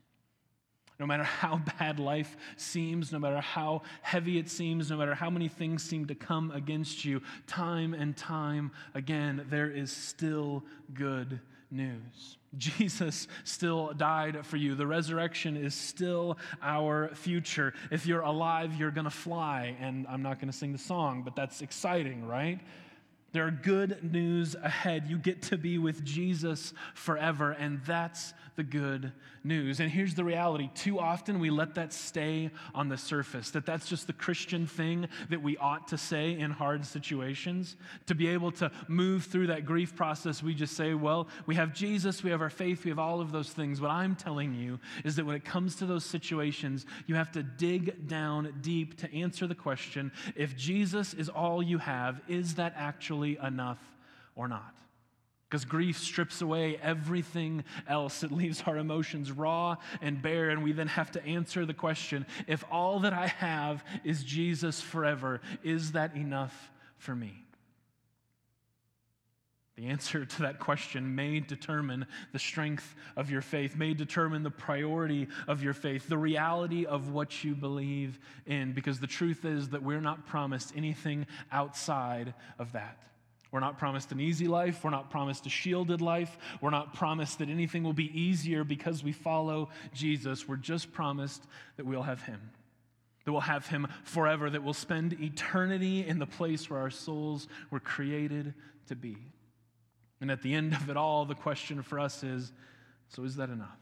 No 1.00 1.08
matter 1.08 1.24
how 1.24 1.58
bad 1.80 2.00
life 2.00 2.38
seems, 2.56 3.12
no 3.12 3.20
matter 3.20 3.42
how 3.42 3.82
heavy 4.02 4.38
it 4.38 4.50
seems, 4.50 4.90
no 4.90 4.98
matter 4.98 5.16
how 5.16 5.30
many 5.30 5.48
things 5.48 5.84
seem 5.84 6.06
to 6.08 6.16
come 6.16 6.52
against 6.52 7.04
you, 7.04 7.22
time 7.48 7.94
and 7.94 8.16
time 8.16 8.72
again, 8.94 9.46
there 9.50 9.70
is 9.70 9.92
still 9.92 10.64
good 10.94 11.40
news. 11.72 12.38
Jesus 12.58 13.28
still 13.44 13.94
died 13.94 14.46
for 14.46 14.58
you. 14.58 14.76
The 14.76 14.88
resurrection 14.88 15.58
is 15.58 15.74
still 15.74 16.38
our 16.62 17.10
future. 17.16 17.74
If 17.92 18.06
you're 18.06 18.22
alive, 18.22 18.76
you're 18.76 18.92
going 18.92 19.06
to 19.06 19.10
fly. 19.10 19.76
And 19.80 20.06
I'm 20.08 20.22
not 20.22 20.40
going 20.40 20.52
to 20.52 20.58
sing 20.58 20.72
the 20.72 20.78
song, 20.78 21.24
but 21.24 21.36
that's 21.36 21.62
exciting, 21.62 22.26
right? 22.26 22.60
There 23.34 23.48
are 23.48 23.52
good 23.52 24.12
news 24.14 24.56
ahead. 24.62 25.08
You 25.08 25.18
get 25.18 25.42
to 25.44 25.58
be 25.58 25.80
with 25.80 26.06
Jesus 26.06 26.72
forever, 26.94 27.52
and 27.52 27.82
that's 27.84 28.34
the 28.56 28.64
good 28.64 29.12
news. 29.44 29.80
And 29.80 29.90
here's 29.90 30.14
the 30.14 30.24
reality 30.24 30.70
too 30.76 31.00
often 31.00 31.40
we 31.40 31.50
let 31.50 31.74
that 31.74 31.92
stay 31.92 32.52
on 32.76 32.90
the 32.90 32.98
surface, 32.98 33.50
that 33.52 33.66
that's 33.66 33.90
just 33.90 34.06
the 34.06 34.14
Christian 34.14 34.68
thing 34.68 35.08
that 35.30 35.42
we 35.42 35.58
ought 35.58 35.88
to 35.88 35.98
say 35.98 36.38
in 36.38 36.52
hard 36.52 36.86
situations. 36.86 37.76
To 38.06 38.14
be 38.14 38.28
able 38.28 38.52
to 38.54 38.72
move 38.88 39.26
through 39.26 39.48
that 39.48 39.66
grief 39.66 39.96
process, 39.96 40.44
we 40.44 40.54
just 40.54 40.78
say, 40.78 40.94
well, 40.94 41.28
we 41.48 41.56
have 41.56 41.74
Jesus, 41.74 42.24
we 42.24 42.30
have 42.30 42.42
our 42.42 42.52
faith, 42.52 42.84
we 42.84 42.90
have 42.90 43.00
all 43.00 43.20
of 43.20 43.32
those 43.32 43.50
things. 43.50 43.82
What 43.82 43.90
I'm 43.90 44.16
telling 44.16 44.54
you 44.54 44.80
is 45.04 45.16
that 45.16 45.26
when 45.26 45.36
it 45.36 45.44
comes 45.44 45.76
to 45.78 45.88
those 45.88 46.06
situations, 46.06 46.86
you 47.08 47.16
have 47.16 47.32
to 47.32 47.42
dig 47.42 48.08
down 48.08 48.54
deep 48.62 48.98
to 48.98 49.12
answer 49.12 49.48
the 49.48 49.56
question 49.56 50.12
if 50.36 50.56
Jesus 50.56 51.16
is 51.16 51.30
all 51.30 51.64
you 51.64 51.80
have, 51.80 52.22
is 52.28 52.56
that 52.56 52.74
actually 52.78 53.23
enough 53.42 53.80
or 54.36 54.48
not. 54.48 54.74
Because 55.50 55.66
grief 55.66 56.00
strips 56.00 56.42
away 56.42 56.80
everything 56.82 57.64
else. 57.88 58.24
It 58.24 58.32
leaves 58.32 58.64
our 58.66 58.78
emotions 58.78 59.32
raw 59.32 59.76
and 60.02 60.20
bare, 60.20 60.50
and 60.50 60.64
we 60.64 60.72
then 60.72 60.88
have 60.88 61.12
to 61.12 61.24
answer 61.24 61.64
the 61.64 61.76
question 61.76 62.26
if 62.48 62.64
all 62.72 63.02
that 63.02 63.14
I 63.14 63.28
have 63.28 63.84
is 64.04 64.24
Jesus 64.24 64.82
forever, 64.82 65.42
is 65.64 65.92
that 65.92 66.16
enough 66.16 66.72
for 66.98 67.16
me? 67.16 67.44
The 69.76 69.88
answer 69.88 70.26
to 70.26 70.42
that 70.44 70.60
question 70.60 71.16
may 71.16 71.40
determine 71.40 72.06
the 72.32 72.40
strength 72.40 72.96
of 73.16 73.32
your 73.32 73.42
faith, 73.42 73.76
may 73.76 73.94
determine 73.94 74.44
the 74.44 74.52
priority 74.52 75.28
of 75.48 75.64
your 75.64 75.74
faith, 75.74 76.08
the 76.08 76.18
reality 76.18 76.86
of 76.86 77.12
what 77.12 77.44
you 77.44 77.56
believe 77.56 78.20
in, 78.46 78.74
because 78.74 79.00
the 79.00 79.08
truth 79.08 79.46
is 79.46 79.70
that 79.70 79.82
we're 79.82 80.02
not 80.02 80.28
promised 80.28 80.74
anything 80.76 81.26
outside 81.52 82.34
of 82.60 82.72
that. 82.74 82.98
We're 83.54 83.60
not 83.60 83.78
promised 83.78 84.12
an 84.12 84.20
easy 84.20 84.48
life. 84.48 84.84
We're 84.84 84.90
not 84.90 85.12
promised 85.12 85.46
a 85.46 85.50
shielded 85.50 86.02
life. 86.02 86.40
We're 86.60 86.72
not 86.72 86.96
promised 86.96 87.38
that 87.38 87.50
anything 87.50 87.84
will 87.84 87.94
be 87.94 88.10
easier 88.20 88.64
because 88.64 89.04
we 89.04 89.12
follow 89.12 89.70
Jesus. 89.94 90.48
We're 90.48 90.56
just 90.56 90.92
promised 90.92 91.44
that 91.78 91.86
we'll 91.86 92.02
have 92.02 92.24
Him, 92.24 92.42
that 93.24 93.32
we'll 93.32 93.42
have 93.42 93.68
Him 93.68 93.88
forever, 94.06 94.50
that 94.50 94.64
we'll 94.64 94.74
spend 94.74 95.22
eternity 95.22 96.04
in 96.04 96.18
the 96.18 96.26
place 96.26 96.68
where 96.68 96.80
our 96.80 96.90
souls 96.90 97.48
were 97.70 97.80
created 97.80 98.56
to 98.88 98.96
be. 98.96 99.18
And 100.20 100.32
at 100.32 100.42
the 100.42 100.56
end 100.56 100.74
of 100.74 100.90
it 100.90 100.98
all, 100.98 101.26
the 101.26 101.36
question 101.36 101.84
for 101.84 102.00
us 102.00 102.24
is 102.24 102.52
so 103.10 103.24
is 103.24 103.36
that 103.36 103.52
enough? 103.52 103.78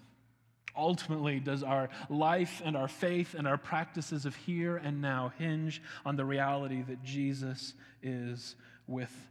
Ultimately, 0.75 1.39
does 1.39 1.63
our 1.63 1.89
life 2.10 2.62
and 2.65 2.75
our 2.75 2.89
faith 2.89 3.36
and 3.36 3.47
our 3.47 3.57
practices 3.57 4.25
of 4.25 4.36
here 4.36 4.75
and 4.75 5.01
now 5.01 5.31
hinge 5.38 5.81
on 6.05 6.17
the 6.17 6.25
reality 6.25 6.81
that 6.81 7.03
Jesus 7.03 7.73
is 8.03 8.57
with 8.86 9.10
us. 9.12 9.31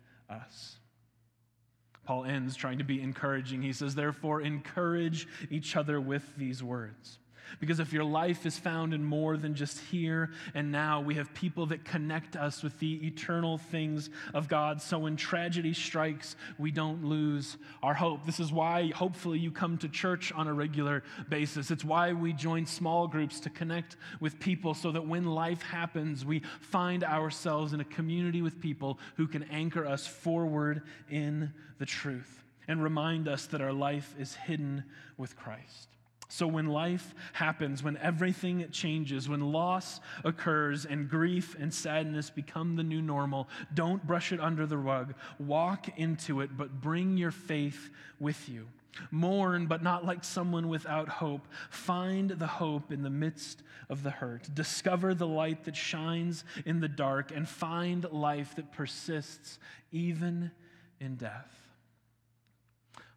Paul 2.05 2.25
ends 2.25 2.57
trying 2.57 2.79
to 2.79 2.85
be 2.85 3.01
encouraging. 3.01 3.63
He 3.63 3.73
says, 3.73 3.95
Therefore, 3.95 4.41
encourage 4.41 5.29
each 5.49 5.77
other 5.77 6.01
with 6.01 6.25
these 6.37 6.61
words. 6.61 7.20
Because 7.59 7.81
if 7.81 7.93
your 7.93 8.05
life 8.05 8.47
is 8.47 8.59
found 8.59 8.95
in 8.95 9.03
more 9.03 9.37
than 9.37 9.55
just 9.55 9.79
here 9.79 10.31
and 10.55 10.71
now, 10.71 11.01
we 11.01 11.15
have 11.17 11.33
people 11.35 11.67
that 11.67 11.85
connect 11.85 12.37
us 12.37 12.63
with 12.63 12.79
the 12.79 13.07
eternal 13.07 13.59
things 13.59 14.11
of 14.35 14.49
God. 14.49 14.81
So 14.81 15.01
when 15.01 15.17
tragedy 15.17 15.75
strikes, 15.75 16.37
we 16.59 16.71
don't 16.71 17.05
lose 17.05 17.57
our 17.83 17.95
hope. 17.95 18.25
This 18.25 18.41
is 18.41 18.53
why, 18.53 18.93
hopefully, 18.95 19.39
you 19.39 19.51
come 19.51 19.79
to 19.79 19.89
church 19.89 20.33
on 20.33 20.47
a 20.47 20.53
regular 20.53 21.03
basis. 21.29 21.71
It's 21.71 21.85
why 21.85 22.13
we 22.13 22.33
join 22.33 22.67
small 22.67 23.09
groups 23.09 23.41
to 23.41 23.51
connect 23.51 23.97
with 24.21 24.39
people 24.39 24.75
so 24.75 24.93
that 24.93 25.07
when 25.07 25.25
life 25.25 25.63
happens, 25.63 26.25
we 26.25 26.43
find 26.61 27.03
ourselves 27.05 27.73
in 27.73 27.81
a 27.81 27.85
community 27.85 28.43
with 28.43 28.61
people 28.61 28.99
who 29.17 29.27
can 29.27 29.43
anchor 29.45 29.87
us 29.87 30.07
forward 30.07 30.83
in 31.11 31.53
the 31.79 31.87
truth 31.87 32.43
and 32.69 32.83
remind 32.83 33.27
us 33.27 33.47
that 33.47 33.61
our 33.61 33.73
life 33.73 34.15
is 34.19 34.35
hidden 34.35 34.85
with 35.17 35.37
Christ. 35.37 35.89
So, 36.33 36.47
when 36.47 36.67
life 36.67 37.13
happens, 37.33 37.83
when 37.83 37.97
everything 37.97 38.65
changes, 38.71 39.29
when 39.29 39.41
loss 39.53 40.01
occurs 40.25 40.87
and 40.87 41.11
grief 41.11 41.57
and 41.59 41.75
sadness 41.75 42.31
become 42.31 42.77
the 42.77 42.85
new 42.85 43.03
normal, 43.03 43.49
don't 43.75 44.07
brush 44.07 44.31
it 44.31 44.39
under 44.39 44.65
the 44.65 44.79
rug. 44.79 45.15
Walk 45.41 45.99
into 45.99 46.41
it, 46.41 46.57
but 46.57 46.81
bring 46.81 47.17
your 47.17 47.33
faith 47.33 47.91
with 48.21 48.49
you. 48.49 48.69
Mourn, 49.11 49.67
but 49.67 49.83
not 49.83 50.07
like 50.07 50.23
someone 50.23 50.69
without 50.69 51.09
hope. 51.09 51.49
Find 51.69 52.31
the 52.31 52.47
hope 52.47 52.93
in 52.93 53.03
the 53.03 53.11
midst 53.11 53.65
of 53.89 54.05
the 54.05 54.11
hurt. 54.11 54.49
Discover 54.55 55.15
the 55.15 55.27
light 55.27 55.65
that 55.65 55.75
shines 55.75 56.45
in 56.65 56.79
the 56.79 56.89
dark, 56.89 57.33
and 57.35 57.49
find 57.49 58.05
life 58.13 58.55
that 58.55 58.73
persists 58.73 59.59
even 59.91 60.53
in 61.01 61.17
death. 61.17 61.60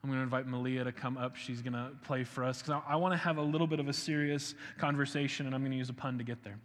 I'm 0.04 0.10
going 0.10 0.20
to 0.20 0.24
invite 0.24 0.48
Malia 0.48 0.84
to 0.84 0.92
come 0.92 1.18
up. 1.18 1.38
She's 1.38 1.62
going 1.62 1.74
to 1.74 1.92
play 2.04 2.26
for 2.26 2.44
us 2.44 2.62
because 2.62 2.82
I, 2.86 2.94
I 2.94 2.96
want 2.98 3.13
to 3.13 3.18
have 3.18 3.38
a 3.38 3.42
little 3.42 3.68
bit 3.68 3.80
of 3.80 3.88
a 3.88 3.94
serious 3.94 4.54
conversation, 4.78 5.46
and 5.46 5.56
I'm 5.56 5.62
going 5.62 5.72
to 5.72 5.78
use 5.78 5.89
a 5.89 5.94
pun 5.94 6.18
to 6.18 6.26
get 6.26 6.39
there. 6.44 6.60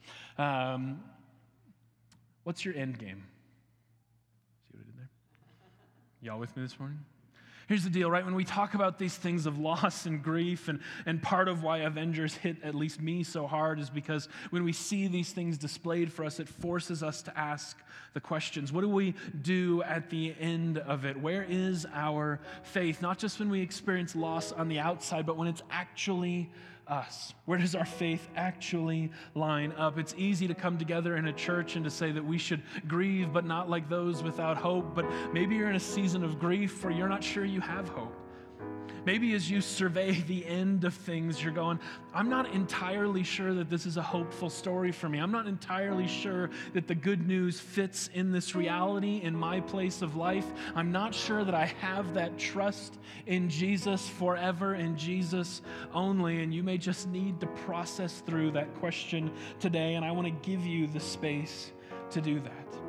Um, 0.44 1.00
what's 2.42 2.64
your 2.64 2.74
end 2.74 2.98
game? 2.98 3.22
See 4.72 4.76
what 4.76 4.82
I 4.82 4.86
did 4.86 4.98
there? 4.98 5.08
Y'all 6.20 6.40
with 6.40 6.56
me 6.56 6.64
this 6.64 6.80
morning? 6.80 6.98
Here's 7.68 7.84
the 7.84 7.90
deal, 7.90 8.10
right? 8.10 8.24
When 8.24 8.34
we 8.34 8.46
talk 8.46 8.72
about 8.72 8.98
these 8.98 9.14
things 9.14 9.44
of 9.44 9.58
loss 9.58 10.06
and 10.06 10.22
grief, 10.22 10.68
and, 10.68 10.80
and 11.04 11.22
part 11.22 11.48
of 11.48 11.62
why 11.62 11.78
Avengers 11.78 12.34
hit 12.34 12.56
at 12.64 12.74
least 12.74 12.98
me 12.98 13.22
so 13.22 13.46
hard 13.46 13.78
is 13.78 13.90
because 13.90 14.26
when 14.48 14.64
we 14.64 14.72
see 14.72 15.06
these 15.06 15.32
things 15.32 15.58
displayed 15.58 16.10
for 16.10 16.24
us, 16.24 16.40
it 16.40 16.48
forces 16.48 17.02
us 17.02 17.20
to 17.22 17.38
ask 17.38 17.76
the 18.14 18.20
questions 18.20 18.72
What 18.72 18.80
do 18.80 18.88
we 18.88 19.14
do 19.42 19.82
at 19.82 20.08
the 20.08 20.34
end 20.40 20.78
of 20.78 21.04
it? 21.04 21.20
Where 21.20 21.44
is 21.46 21.86
our 21.92 22.40
faith? 22.62 23.02
Not 23.02 23.18
just 23.18 23.38
when 23.38 23.50
we 23.50 23.60
experience 23.60 24.16
loss 24.16 24.50
on 24.50 24.68
the 24.68 24.78
outside, 24.78 25.26
but 25.26 25.36
when 25.36 25.46
it's 25.46 25.62
actually 25.70 26.48
us? 26.90 27.34
Where 27.44 27.58
does 27.58 27.74
our 27.74 27.84
faith 27.84 28.28
actually 28.36 29.10
line 29.34 29.72
up? 29.76 29.98
It's 29.98 30.14
easy 30.16 30.48
to 30.48 30.54
come 30.54 30.78
together 30.78 31.16
in 31.16 31.28
a 31.28 31.32
church 31.32 31.76
and 31.76 31.84
to 31.84 31.90
say 31.90 32.12
that 32.12 32.24
we 32.24 32.38
should 32.38 32.62
grieve, 32.86 33.32
but 33.32 33.44
not 33.44 33.70
like 33.70 33.88
those 33.88 34.22
without 34.22 34.56
hope. 34.56 34.94
But 34.94 35.06
maybe 35.32 35.56
you're 35.56 35.70
in 35.70 35.76
a 35.76 35.80
season 35.80 36.24
of 36.24 36.38
grief 36.38 36.84
where 36.84 36.92
you're 36.92 37.08
not 37.08 37.22
sure 37.22 37.44
you 37.44 37.60
have 37.60 37.88
hope. 37.88 38.27
Maybe 39.04 39.34
as 39.34 39.50
you 39.50 39.60
survey 39.60 40.12
the 40.26 40.44
end 40.46 40.84
of 40.84 40.94
things, 40.94 41.42
you're 41.42 41.52
going, 41.52 41.78
I'm 42.12 42.28
not 42.28 42.52
entirely 42.52 43.22
sure 43.22 43.54
that 43.54 43.70
this 43.70 43.86
is 43.86 43.96
a 43.96 44.02
hopeful 44.02 44.50
story 44.50 44.92
for 44.92 45.08
me. 45.08 45.18
I'm 45.18 45.32
not 45.32 45.46
entirely 45.46 46.06
sure 46.06 46.50
that 46.74 46.86
the 46.86 46.94
good 46.94 47.26
news 47.26 47.60
fits 47.60 48.10
in 48.14 48.32
this 48.32 48.54
reality 48.54 49.20
in 49.22 49.34
my 49.34 49.60
place 49.60 50.02
of 50.02 50.16
life. 50.16 50.46
I'm 50.74 50.92
not 50.92 51.14
sure 51.14 51.44
that 51.44 51.54
I 51.54 51.66
have 51.80 52.14
that 52.14 52.38
trust 52.38 52.98
in 53.26 53.48
Jesus 53.48 54.08
forever 54.08 54.74
and 54.74 54.96
Jesus 54.96 55.62
only. 55.92 56.42
And 56.42 56.52
you 56.52 56.62
may 56.62 56.78
just 56.78 57.08
need 57.08 57.40
to 57.40 57.46
process 57.46 58.22
through 58.26 58.52
that 58.52 58.74
question 58.76 59.30
today. 59.60 59.94
And 59.94 60.04
I 60.04 60.10
want 60.10 60.26
to 60.26 60.48
give 60.48 60.64
you 60.66 60.86
the 60.86 61.00
space 61.00 61.72
to 62.10 62.20
do 62.20 62.40
that. 62.40 62.87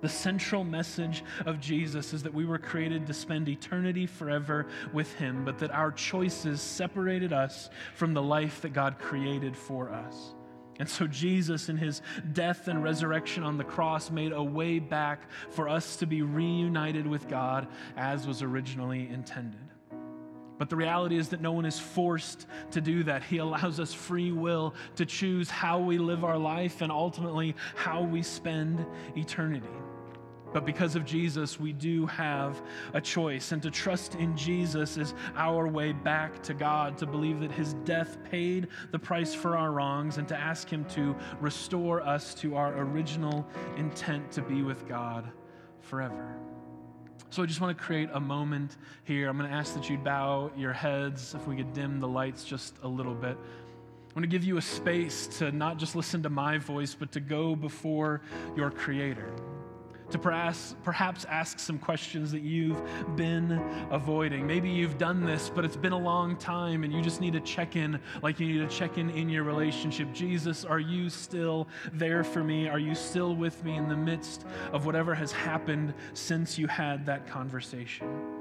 The 0.00 0.08
central 0.08 0.64
message 0.64 1.24
of 1.46 1.60
Jesus 1.60 2.12
is 2.12 2.22
that 2.22 2.34
we 2.34 2.44
were 2.44 2.58
created 2.58 3.06
to 3.06 3.14
spend 3.14 3.48
eternity 3.48 4.06
forever 4.06 4.66
with 4.92 5.12
Him, 5.14 5.44
but 5.44 5.58
that 5.58 5.70
our 5.70 5.90
choices 5.90 6.60
separated 6.60 7.32
us 7.32 7.70
from 7.94 8.14
the 8.14 8.22
life 8.22 8.60
that 8.62 8.72
God 8.72 8.98
created 8.98 9.56
for 9.56 9.90
us. 9.90 10.34
And 10.78 10.88
so, 10.88 11.06
Jesus, 11.06 11.68
in 11.68 11.78
his 11.78 12.02
death 12.34 12.68
and 12.68 12.82
resurrection 12.82 13.42
on 13.42 13.56
the 13.56 13.64
cross, 13.64 14.10
made 14.10 14.32
a 14.32 14.42
way 14.42 14.78
back 14.78 15.30
for 15.50 15.68
us 15.68 15.96
to 15.96 16.06
be 16.06 16.20
reunited 16.20 17.06
with 17.06 17.28
God 17.28 17.66
as 17.96 18.26
was 18.26 18.42
originally 18.42 19.08
intended. 19.08 19.60
But 20.58 20.70
the 20.70 20.76
reality 20.76 21.18
is 21.18 21.28
that 21.28 21.40
no 21.40 21.52
one 21.52 21.66
is 21.66 21.78
forced 21.78 22.46
to 22.70 22.80
do 22.80 23.02
that. 23.04 23.22
He 23.22 23.38
allows 23.38 23.78
us 23.78 23.92
free 23.92 24.32
will 24.32 24.74
to 24.96 25.04
choose 25.04 25.50
how 25.50 25.78
we 25.78 25.98
live 25.98 26.24
our 26.24 26.38
life 26.38 26.80
and 26.80 26.90
ultimately 26.90 27.54
how 27.74 28.02
we 28.02 28.22
spend 28.22 28.84
eternity. 29.16 29.68
But 30.52 30.64
because 30.64 30.96
of 30.96 31.04
Jesus, 31.04 31.60
we 31.60 31.74
do 31.74 32.06
have 32.06 32.62
a 32.94 33.00
choice. 33.00 33.52
And 33.52 33.60
to 33.62 33.70
trust 33.70 34.14
in 34.14 34.34
Jesus 34.34 34.96
is 34.96 35.12
our 35.34 35.68
way 35.68 35.92
back 35.92 36.42
to 36.44 36.54
God, 36.54 36.96
to 36.98 37.06
believe 37.06 37.40
that 37.40 37.50
his 37.50 37.74
death 37.84 38.16
paid 38.30 38.68
the 38.90 38.98
price 38.98 39.34
for 39.34 39.56
our 39.56 39.72
wrongs, 39.72 40.16
and 40.16 40.26
to 40.28 40.36
ask 40.36 40.70
him 40.70 40.86
to 40.86 41.14
restore 41.40 42.00
us 42.00 42.32
to 42.36 42.56
our 42.56 42.78
original 42.78 43.46
intent 43.76 44.30
to 44.32 44.40
be 44.40 44.62
with 44.62 44.88
God 44.88 45.30
forever. 45.80 46.38
So 47.30 47.42
I 47.42 47.46
just 47.46 47.60
want 47.60 47.76
to 47.76 47.82
create 47.82 48.08
a 48.12 48.20
moment 48.20 48.76
here. 49.04 49.28
I'm 49.28 49.36
going 49.36 49.50
to 49.50 49.54
ask 49.54 49.74
that 49.74 49.90
you 49.90 49.98
bow 49.98 50.50
your 50.56 50.72
heads, 50.72 51.34
if 51.34 51.46
we 51.46 51.56
could 51.56 51.72
dim 51.72 52.00
the 52.00 52.08
lights 52.08 52.44
just 52.44 52.76
a 52.82 52.88
little 52.88 53.14
bit. 53.14 53.36
I 53.36 54.14
want 54.14 54.22
to 54.22 54.28
give 54.28 54.44
you 54.44 54.56
a 54.56 54.62
space 54.62 55.26
to 55.38 55.52
not 55.52 55.76
just 55.76 55.96
listen 55.96 56.22
to 56.22 56.30
my 56.30 56.56
voice, 56.56 56.94
but 56.94 57.12
to 57.12 57.20
go 57.20 57.54
before 57.54 58.22
your 58.56 58.70
Creator. 58.70 59.30
To 60.10 60.18
perhaps, 60.18 60.74
ask 61.28 61.58
some 61.58 61.78
questions 61.78 62.30
that 62.32 62.42
you've 62.42 62.80
been 63.16 63.60
avoiding. 63.90 64.46
Maybe 64.46 64.70
you've 64.70 64.98
done 64.98 65.24
this, 65.24 65.50
but 65.52 65.64
it's 65.64 65.76
been 65.76 65.92
a 65.92 65.98
long 65.98 66.36
time 66.36 66.84
and 66.84 66.92
you 66.92 67.02
just 67.02 67.20
need 67.20 67.32
to 67.32 67.40
check 67.40 67.76
in 67.76 68.00
like 68.22 68.38
you 68.38 68.46
need 68.46 68.68
to 68.68 68.74
check 68.74 68.98
in 68.98 69.10
in 69.10 69.28
your 69.28 69.42
relationship. 69.42 70.12
Jesus, 70.12 70.64
are 70.64 70.78
you 70.78 71.10
still 71.10 71.66
there 71.92 72.22
for 72.22 72.44
me? 72.44 72.68
Are 72.68 72.78
you 72.78 72.94
still 72.94 73.34
with 73.34 73.62
me 73.64 73.76
in 73.76 73.88
the 73.88 73.96
midst 73.96 74.46
of 74.72 74.86
whatever 74.86 75.14
has 75.14 75.32
happened 75.32 75.92
since 76.14 76.56
you 76.56 76.66
had 76.68 77.04
that 77.06 77.26
conversation? 77.26 78.35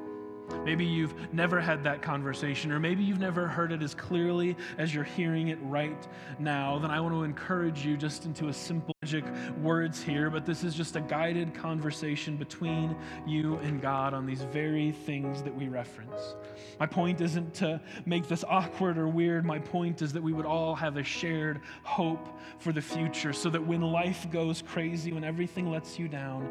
Maybe 0.63 0.85
you've 0.85 1.33
never 1.33 1.59
had 1.59 1.83
that 1.83 2.01
conversation, 2.01 2.71
or 2.71 2.79
maybe 2.79 3.03
you've 3.03 3.19
never 3.19 3.47
heard 3.47 3.71
it 3.71 3.81
as 3.81 3.93
clearly 3.93 4.55
as 4.77 4.93
you're 4.93 5.03
hearing 5.03 5.49
it 5.49 5.59
right 5.61 6.07
now. 6.39 6.79
Then 6.79 6.91
I 6.91 6.99
want 6.99 7.13
to 7.13 7.23
encourage 7.23 7.85
you 7.85 7.97
just 7.97 8.25
into 8.25 8.47
a 8.47 8.53
simple 8.53 8.95
magic 9.01 9.25
words 9.61 10.01
here, 10.01 10.29
but 10.29 10.45
this 10.45 10.63
is 10.63 10.73
just 10.73 10.95
a 10.95 11.01
guided 11.01 11.53
conversation 11.53 12.37
between 12.37 12.95
you 13.27 13.57
and 13.57 13.81
God 13.81 14.13
on 14.13 14.25
these 14.25 14.41
very 14.41 14.91
things 14.91 15.43
that 15.43 15.55
we 15.55 15.67
reference. 15.67 16.35
My 16.79 16.87
point 16.87 17.21
isn't 17.21 17.53
to 17.55 17.79
make 18.05 18.27
this 18.27 18.43
awkward 18.47 18.97
or 18.97 19.07
weird. 19.07 19.45
My 19.45 19.59
point 19.59 20.01
is 20.01 20.13
that 20.13 20.23
we 20.23 20.33
would 20.33 20.45
all 20.45 20.75
have 20.75 20.97
a 20.97 21.03
shared 21.03 21.61
hope 21.83 22.27
for 22.57 22.71
the 22.71 22.81
future 22.81 23.33
so 23.33 23.49
that 23.49 23.65
when 23.65 23.81
life 23.81 24.27
goes 24.31 24.61
crazy, 24.61 25.13
when 25.13 25.23
everything 25.23 25.69
lets 25.69 25.99
you 25.99 26.07
down, 26.07 26.49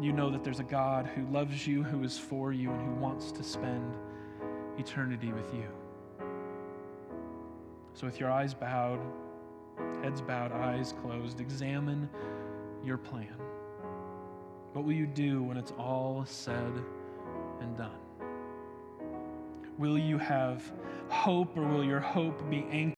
you 0.00 0.12
know 0.12 0.30
that 0.30 0.44
there's 0.44 0.60
a 0.60 0.64
God 0.64 1.06
who 1.06 1.26
loves 1.26 1.66
you, 1.66 1.82
who 1.82 2.04
is 2.04 2.18
for 2.18 2.52
you, 2.52 2.70
and 2.70 2.80
who 2.80 2.94
wants 3.00 3.32
to 3.32 3.42
spend 3.42 3.96
eternity 4.78 5.32
with 5.32 5.52
you. 5.52 5.68
So, 7.94 8.06
with 8.06 8.20
your 8.20 8.30
eyes 8.30 8.54
bowed, 8.54 9.00
heads 10.02 10.20
bowed, 10.20 10.52
eyes 10.52 10.94
closed, 11.02 11.40
examine 11.40 12.08
your 12.84 12.96
plan. 12.96 13.34
What 14.72 14.84
will 14.84 14.92
you 14.92 15.06
do 15.06 15.42
when 15.42 15.56
it's 15.56 15.72
all 15.72 16.24
said 16.26 16.72
and 17.60 17.76
done? 17.76 17.98
Will 19.78 19.98
you 19.98 20.18
have 20.18 20.62
hope, 21.08 21.56
or 21.56 21.66
will 21.66 21.84
your 21.84 22.00
hope 22.00 22.48
be 22.48 22.66
anchored? 22.70 22.97